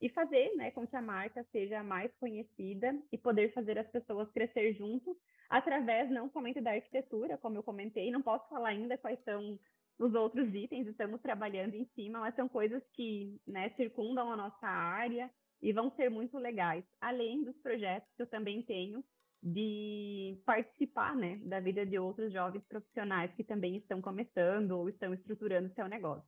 e 0.01 0.09
fazer 0.09 0.53
né, 0.55 0.71
com 0.71 0.85
que 0.85 0.95
a 0.95 1.01
marca 1.01 1.45
seja 1.51 1.83
mais 1.83 2.11
conhecida 2.15 2.93
e 3.11 3.17
poder 3.17 3.53
fazer 3.53 3.77
as 3.77 3.87
pessoas 3.89 4.29
crescer 4.31 4.73
junto 4.73 5.15
através 5.49 6.09
não 6.09 6.29
somente 6.31 6.59
da 6.59 6.71
arquitetura, 6.71 7.37
como 7.37 7.57
eu 7.57 7.63
comentei, 7.63 8.09
não 8.09 8.21
posso 8.21 8.47
falar 8.49 8.69
ainda 8.69 8.97
quais 8.97 9.23
são 9.23 9.59
os 9.99 10.13
outros 10.15 10.53
itens, 10.53 10.87
estamos 10.87 11.21
trabalhando 11.21 11.75
em 11.75 11.85
cima, 11.95 12.19
mas 12.19 12.35
são 12.35 12.49
coisas 12.49 12.83
que 12.93 13.39
né, 13.45 13.69
circundam 13.77 14.31
a 14.31 14.35
nossa 14.35 14.67
área 14.67 15.29
e 15.61 15.71
vão 15.71 15.91
ser 15.91 16.09
muito 16.09 16.37
legais, 16.37 16.83
além 16.99 17.43
dos 17.43 17.55
projetos 17.61 18.11
que 18.15 18.23
eu 18.23 18.27
também 18.27 18.63
tenho 18.63 19.03
de 19.43 20.41
participar 20.45 21.13
né, 21.15 21.35
da 21.43 21.59
vida 21.59 21.85
de 21.85 21.99
outros 21.99 22.31
jovens 22.31 22.63
profissionais 22.63 23.33
que 23.33 23.43
também 23.43 23.75
estão 23.75 24.01
começando 24.01 24.71
ou 24.71 24.87
estão 24.87 25.13
estruturando 25.13 25.73
seu 25.73 25.85
negócio. 25.87 26.23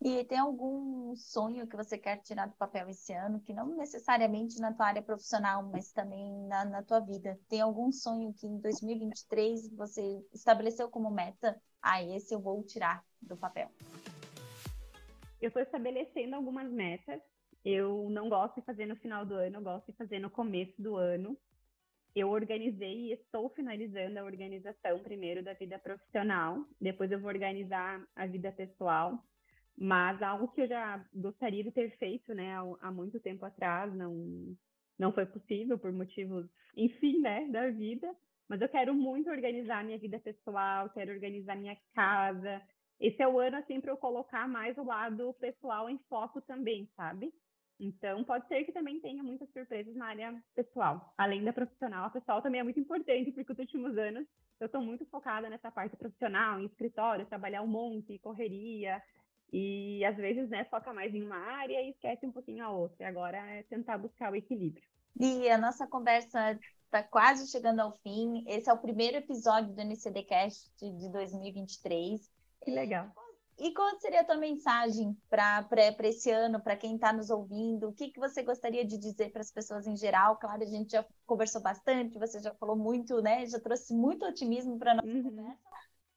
E 0.00 0.22
tem 0.24 0.38
algum 0.38 1.16
sonho 1.16 1.66
que 1.66 1.76
você 1.76 1.96
quer 1.96 2.18
tirar 2.18 2.46
do 2.46 2.54
papel 2.56 2.88
esse 2.90 3.12
ano, 3.12 3.40
que 3.40 3.54
não 3.54 3.74
necessariamente 3.74 4.60
na 4.60 4.72
tua 4.72 4.86
área 4.86 5.02
profissional, 5.02 5.62
mas 5.62 5.92
também 5.92 6.46
na, 6.46 6.64
na 6.64 6.82
tua 6.82 7.00
vida? 7.00 7.40
Tem 7.48 7.60
algum 7.60 7.90
sonho 7.90 8.32
que 8.34 8.46
em 8.46 8.58
2023 8.58 9.70
você 9.70 10.22
estabeleceu 10.32 10.88
como 10.90 11.10
meta? 11.10 11.60
Ah, 11.80 12.02
esse 12.02 12.34
eu 12.34 12.40
vou 12.40 12.62
tirar 12.62 13.02
do 13.20 13.36
papel. 13.36 13.70
Eu 15.40 15.48
estou 15.48 15.62
estabelecendo 15.62 16.36
algumas 16.36 16.70
metas. 16.70 17.20
Eu 17.64 18.08
não 18.10 18.28
gosto 18.28 18.56
de 18.56 18.66
fazer 18.66 18.86
no 18.86 18.96
final 18.96 19.24
do 19.24 19.34
ano, 19.34 19.56
eu 19.56 19.62
gosto 19.62 19.90
de 19.90 19.96
fazer 19.96 20.18
no 20.18 20.28
começo 20.28 20.80
do 20.80 20.96
ano. 20.96 21.36
Eu 22.14 22.30
organizei 22.30 23.08
e 23.08 23.12
estou 23.12 23.48
finalizando 23.50 24.18
a 24.18 24.24
organização 24.24 25.00
primeiro 25.00 25.42
da 25.42 25.52
vida 25.54 25.78
profissional, 25.78 26.64
depois 26.80 27.10
eu 27.10 27.20
vou 27.20 27.28
organizar 27.28 28.00
a 28.14 28.26
vida 28.26 28.52
pessoal 28.52 29.22
mas 29.76 30.22
algo 30.22 30.48
que 30.48 30.62
eu 30.62 30.68
já 30.68 31.04
gostaria 31.12 31.64
de 31.64 31.72
ter 31.72 31.90
feito, 31.98 32.32
né, 32.32 32.54
há, 32.80 32.92
muito 32.92 33.18
tempo 33.20 33.44
atrás, 33.44 33.92
não 33.94 34.56
não 34.96 35.12
foi 35.12 35.26
possível 35.26 35.76
por 35.76 35.92
motivos, 35.92 36.46
enfim, 36.76 37.18
né, 37.18 37.48
da 37.48 37.68
vida. 37.68 38.14
Mas 38.48 38.60
eu 38.60 38.68
quero 38.68 38.94
muito 38.94 39.28
organizar 39.28 39.82
minha 39.84 39.98
vida 39.98 40.20
pessoal, 40.20 40.88
quero 40.90 41.12
organizar 41.12 41.56
minha 41.56 41.76
casa. 41.92 42.62
Esse 43.00 43.20
é 43.20 43.26
o 43.26 43.40
ano 43.40 43.56
assim 43.56 43.80
para 43.80 43.90
eu 43.90 43.96
colocar 43.96 44.46
mais 44.46 44.78
o 44.78 44.84
lado 44.84 45.34
pessoal 45.40 45.90
em 45.90 45.98
foco 46.08 46.40
também, 46.42 46.88
sabe? 46.94 47.32
Então, 47.78 48.22
pode 48.24 48.46
ser 48.46 48.64
que 48.64 48.72
também 48.72 49.00
tenha 49.00 49.22
muitas 49.22 49.50
surpresas 49.50 49.94
na 49.96 50.06
área 50.06 50.42
pessoal. 50.54 51.12
Além 51.18 51.44
da 51.44 51.52
profissional, 51.52 52.06
a 52.06 52.10
pessoal 52.10 52.40
também 52.40 52.60
é 52.60 52.64
muito 52.64 52.78
importante, 52.78 53.32
porque 53.32 53.52
os 53.52 53.58
últimos 53.58 53.98
anos 53.98 54.26
eu 54.60 54.66
estou 54.66 54.80
muito 54.80 55.04
focada 55.06 55.50
nessa 55.50 55.70
parte 55.70 55.96
profissional, 55.96 56.60
em 56.60 56.66
escritório, 56.66 57.26
trabalhar 57.26 57.62
um 57.62 57.66
monte, 57.66 58.18
correria, 58.20 59.02
e 59.52 60.04
às 60.04 60.16
vezes, 60.16 60.48
né, 60.48 60.64
foca 60.64 60.92
mais 60.92 61.14
em 61.14 61.22
uma 61.22 61.36
área 61.36 61.80
e 61.80 61.90
esquece 61.90 62.26
um 62.26 62.32
pouquinho 62.32 62.64
a 62.64 62.70
outra. 62.70 62.96
E 63.00 63.04
agora 63.04 63.36
é 63.36 63.62
tentar 63.64 63.98
buscar 63.98 64.32
o 64.32 64.36
equilíbrio. 64.36 64.84
E 65.18 65.48
a 65.48 65.58
nossa 65.58 65.86
conversa 65.86 66.58
está 66.84 67.02
quase 67.02 67.50
chegando 67.50 67.80
ao 67.80 67.92
fim. 67.98 68.44
Esse 68.48 68.68
é 68.68 68.72
o 68.72 68.78
primeiro 68.78 69.16
episódio 69.16 69.72
do 69.72 69.80
NCDcast 69.80 70.70
de 70.78 71.08
2023. 71.08 72.20
Que 72.64 72.70
legal. 72.70 73.12
E 73.56 73.72
qual 73.72 73.98
seria 74.00 74.22
a 74.22 74.24
tua 74.24 74.36
mensagem 74.36 75.16
para 75.30 75.64
esse 76.02 76.30
ano, 76.30 76.60
para 76.60 76.76
quem 76.76 76.96
está 76.96 77.12
nos 77.12 77.30
ouvindo? 77.30 77.88
O 77.88 77.92
que, 77.92 78.10
que 78.10 78.18
você 78.18 78.42
gostaria 78.42 78.84
de 78.84 78.98
dizer 78.98 79.30
para 79.30 79.42
as 79.42 79.50
pessoas 79.52 79.86
em 79.86 79.96
geral? 79.96 80.36
Claro, 80.36 80.62
a 80.62 80.66
gente 80.66 80.90
já 80.90 81.06
conversou 81.24 81.62
bastante, 81.62 82.18
você 82.18 82.40
já 82.40 82.52
falou 82.54 82.76
muito, 82.76 83.22
né? 83.22 83.46
Já 83.46 83.60
trouxe 83.60 83.94
muito 83.94 84.26
otimismo 84.26 84.76
para 84.76 84.92
a 84.92 84.94
nossa 84.96 85.08
uhum. 85.08 85.22
conversa. 85.22 85.62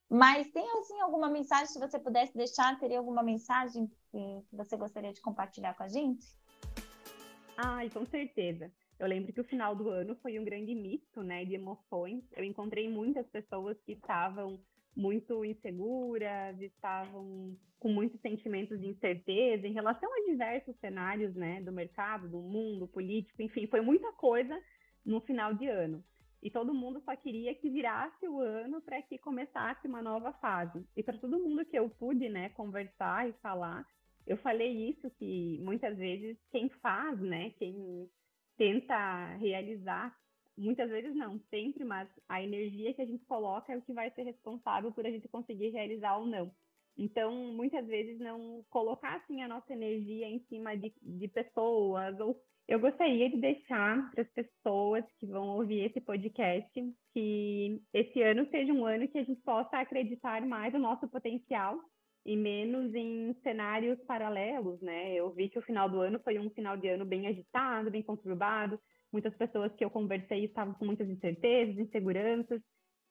Mas 0.10 0.50
tem 0.52 0.65
assim 0.80 1.00
alguma 1.02 1.30
mensagem, 1.30 1.67
se 1.67 1.80
você 1.80 2.00
pudesse 2.00 2.36
deixar, 2.36 2.80
teria 2.80 2.97
alguma 2.97 3.21
mensagem 3.21 3.91
que 4.12 4.43
você 4.52 4.76
gostaria 4.76 5.13
de 5.13 5.21
compartilhar 5.21 5.76
com 5.76 5.84
a 5.84 5.89
gente? 5.89 6.26
Ai, 7.58 7.89
com 7.89 8.06
certeza. 8.06 8.71
Eu 8.97 9.08
lembro 9.08 9.32
que 9.32 9.41
o 9.41 9.43
final 9.43 9.76
do 9.76 9.89
ano 9.89 10.15
foi 10.15 10.39
um 10.39 10.43
grande 10.43 10.73
misto, 10.73 11.21
né, 11.21 11.45
de 11.45 11.54
emoções. 11.54 12.23
Eu 12.36 12.43
encontrei 12.43 12.89
muitas 12.89 13.28
pessoas 13.28 13.80
que 13.82 13.91
estavam 13.91 14.60
muito 14.97 15.45
inseguras, 15.45 16.60
estavam 16.60 17.55
com 17.79 17.89
muitos 17.89 18.19
sentimentos 18.19 18.79
de 18.79 18.88
incerteza 18.88 19.67
em 19.67 19.73
relação 19.73 20.12
a 20.12 20.31
diversos 20.31 20.75
cenários, 20.77 21.36
né, 21.36 21.62
do 21.62 21.71
mercado, 21.71 22.27
do 22.27 22.39
mundo 22.41 22.88
político, 22.88 23.41
enfim, 23.41 23.67
foi 23.67 23.81
muita 23.81 24.12
coisa 24.13 24.60
no 25.05 25.21
final 25.21 25.53
de 25.53 25.67
ano 25.67 26.03
e 26.41 26.49
todo 26.49 26.73
mundo 26.73 27.01
só 27.01 27.15
queria 27.15 27.53
que 27.55 27.69
virasse 27.69 28.27
o 28.27 28.39
ano 28.39 28.81
para 28.81 29.01
que 29.01 29.17
começasse 29.17 29.88
uma 29.88 30.01
nova 30.01 30.33
fase. 30.33 30.86
E 30.95 31.03
para 31.03 31.17
todo 31.17 31.39
mundo 31.39 31.65
que 31.65 31.77
eu 31.77 31.89
pude, 31.89 32.29
né, 32.29 32.49
conversar 32.49 33.27
e 33.27 33.33
falar, 33.33 33.86
eu 34.25 34.38
falei 34.38 34.89
isso 34.89 35.10
que 35.12 35.60
muitas 35.62 35.97
vezes 35.97 36.38
quem 36.51 36.69
faz, 36.81 37.19
né, 37.19 37.51
quem 37.51 38.10
tenta 38.57 39.36
realizar, 39.36 40.15
muitas 40.58 40.89
vezes 40.89 41.15
não, 41.15 41.39
sempre, 41.50 41.84
mas 41.84 42.10
a 42.28 42.41
energia 42.41 42.93
que 42.93 43.02
a 43.02 43.06
gente 43.06 43.26
coloca 43.26 43.72
é 43.72 43.78
o 43.78 43.82
que 43.82 43.93
vai 43.93 44.10
ser 44.12 44.24
responsável 44.24 44.91
por 44.91 45.06
a 45.06 45.12
gente 45.12 45.28
conseguir 45.28 45.70
realizar 45.70 46.17
ou 46.17 46.26
não. 46.26 46.52
Então, 46.98 47.32
muitas 47.54 47.86
vezes, 47.86 48.20
não 48.20 48.65
colocar 48.70 49.17
assim, 49.17 49.43
a 49.43 49.48
nossa 49.48 49.72
energia 49.72 50.28
em 50.28 50.39
cima 50.50 50.76
de, 50.76 50.91
de 51.02 51.28
pessoas. 51.28 52.20
Ou 52.20 52.41
eu 52.67 52.80
gostaria 52.80 53.30
de 53.30 53.38
deixar 53.38 54.12
para 54.12 54.24
as 54.24 54.30
pessoas 54.30 55.06
que 55.20 55.28
vão 55.28 55.58
ouvir 55.58 55.86
esse 55.86 56.02
podcast 56.02 56.72
que 57.13 57.82
esse 57.93 58.22
ano 58.22 58.48
seja 58.50 58.74
um 58.74 58.86
ano 58.86 59.08
que 59.08 59.20
a 59.20 59.24
gente 59.24 59.41
possa 59.41 59.78
acreditar 59.78 60.46
mais 60.46 60.74
no 60.74 60.80
nosso 60.80 61.08
potencial 61.08 61.80
e 62.26 62.36
menos 62.36 62.93
em 62.93 63.34
cenários 63.41 63.98
paralelos, 64.02 64.82
né? 64.82 65.13
Eu 65.13 65.32
vi 65.32 65.50
que 65.50 65.58
o 65.58 65.62
final 65.62 65.89
do 65.89 66.02
ano 66.02 66.20
foi 66.20 66.38
um 66.38 66.50
final 66.50 66.76
de 66.76 66.89
ano 66.89 67.06
bem 67.06 67.28
agitado, 67.28 67.89
bem 67.89 68.04
conturbado. 68.04 68.78
Muitas 69.12 69.36
pessoas 69.36 69.74
que 69.76 69.84
eu 69.84 69.89
conversei 69.89 70.46
estavam 70.46 70.74
com 70.74 70.86
muitas 70.86 71.10
incertezas, 71.10 71.78
inseguranças, 71.78 72.62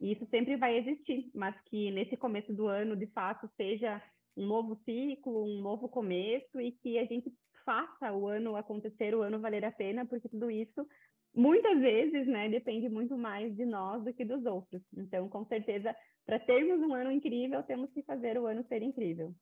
e 0.01 0.13
isso 0.13 0.27
sempre 0.27 0.57
vai 0.57 0.79
existir, 0.79 1.31
mas 1.35 1.55
que 1.67 1.91
nesse 1.91 2.17
começo 2.17 2.53
do 2.53 2.67
ano, 2.67 2.97
de 2.97 3.07
fato, 3.09 3.49
seja 3.57 4.03
um 4.37 4.47
novo 4.47 4.77
ciclo, 4.85 5.45
um 5.45 5.61
novo 5.63 5.89
começo 5.89 6.61
e 6.61 6.73
que 6.73 6.99
a 6.99 7.05
gente 7.07 7.33
faça 7.65 8.13
o 8.13 8.27
ano 8.27 8.57
acontecer, 8.57 9.15
o 9.15 9.23
ano 9.23 9.41
valer 9.41 9.65
a 9.65 9.73
pena, 9.73 10.05
porque 10.05 10.29
tudo 10.29 10.51
isso 10.51 10.87
muitas 11.35 11.79
vezes, 11.81 12.27
né, 12.27 12.49
depende 12.49 12.89
muito 12.89 13.17
mais 13.17 13.55
de 13.55 13.67
nós 13.67 14.03
do 14.05 14.13
que 14.13 14.25
dos 14.25 14.45
outros. 14.47 14.83
Então, 14.97 15.29
com 15.29 15.45
certeza, 15.47 15.95
para 16.25 16.39
termos 16.41 16.81
um 16.81 16.95
ano 16.95 17.11
incrível, 17.11 17.63
temos 17.63 17.93
que 17.93 18.03
fazer 18.03 18.39
o 18.39 18.47
ano 18.47 18.65
ser 18.69 18.83
incrível. 18.83 19.35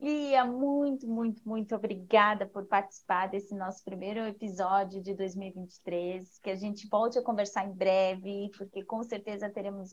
Lia, 0.00 0.44
muito, 0.44 1.06
muito, 1.08 1.48
muito 1.48 1.74
obrigada 1.74 2.46
por 2.46 2.66
participar 2.66 3.28
desse 3.28 3.54
nosso 3.54 3.82
primeiro 3.84 4.20
episódio 4.26 5.02
de 5.02 5.14
2023. 5.14 6.38
Que 6.40 6.50
a 6.50 6.56
gente 6.56 6.88
volte 6.88 7.18
a 7.18 7.22
conversar 7.22 7.66
em 7.66 7.72
breve, 7.72 8.50
porque 8.58 8.84
com 8.84 9.02
certeza 9.02 9.48
teremos 9.48 9.90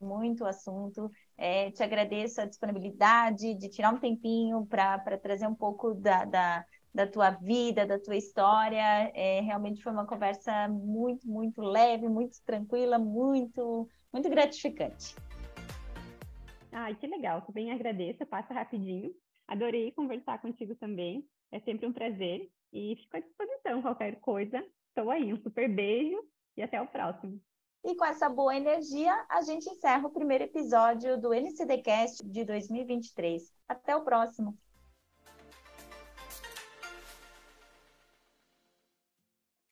muito 0.00 0.46
assunto. 0.46 1.10
É, 1.36 1.70
te 1.72 1.82
agradeço 1.82 2.40
a 2.40 2.46
disponibilidade 2.46 3.54
de 3.54 3.68
tirar 3.68 3.92
um 3.92 3.98
tempinho 3.98 4.64
para 4.66 5.18
trazer 5.18 5.46
um 5.46 5.54
pouco 5.54 5.94
da, 5.94 6.24
da 6.24 6.64
da 6.92 7.06
tua 7.06 7.30
vida, 7.30 7.86
da 7.86 7.98
tua 7.98 8.16
história. 8.16 9.10
É, 9.14 9.40
realmente 9.40 9.82
foi 9.82 9.92
uma 9.92 10.06
conversa 10.06 10.68
muito, 10.68 11.26
muito 11.28 11.60
leve, 11.60 12.08
muito 12.08 12.36
tranquila, 12.44 12.98
muito, 12.98 13.88
muito 14.12 14.28
gratificante. 14.28 15.14
Ai, 16.72 16.94
que 16.94 17.06
legal, 17.06 17.44
bem 17.52 17.72
agradeço, 17.72 18.26
passa 18.26 18.54
rapidinho. 18.54 19.12
Adorei 19.50 19.90
conversar 19.90 20.40
contigo 20.40 20.76
também, 20.76 21.28
é 21.50 21.58
sempre 21.58 21.84
um 21.84 21.92
prazer 21.92 22.48
e 22.72 22.94
fico 22.94 23.16
à 23.16 23.20
disposição, 23.20 23.82
qualquer 23.82 24.20
coisa, 24.20 24.64
estou 24.88 25.10
aí. 25.10 25.34
Um 25.34 25.42
super 25.42 25.68
beijo 25.68 26.16
e 26.56 26.62
até 26.62 26.80
o 26.80 26.86
próximo. 26.86 27.40
E 27.84 27.96
com 27.96 28.04
essa 28.04 28.28
boa 28.28 28.56
energia, 28.56 29.12
a 29.28 29.42
gente 29.42 29.68
encerra 29.68 30.06
o 30.06 30.12
primeiro 30.12 30.44
episódio 30.44 31.20
do 31.20 31.34
NCDcast 31.34 32.24
de 32.24 32.44
2023. 32.44 33.52
Até 33.66 33.96
o 33.96 34.04
próximo! 34.04 34.56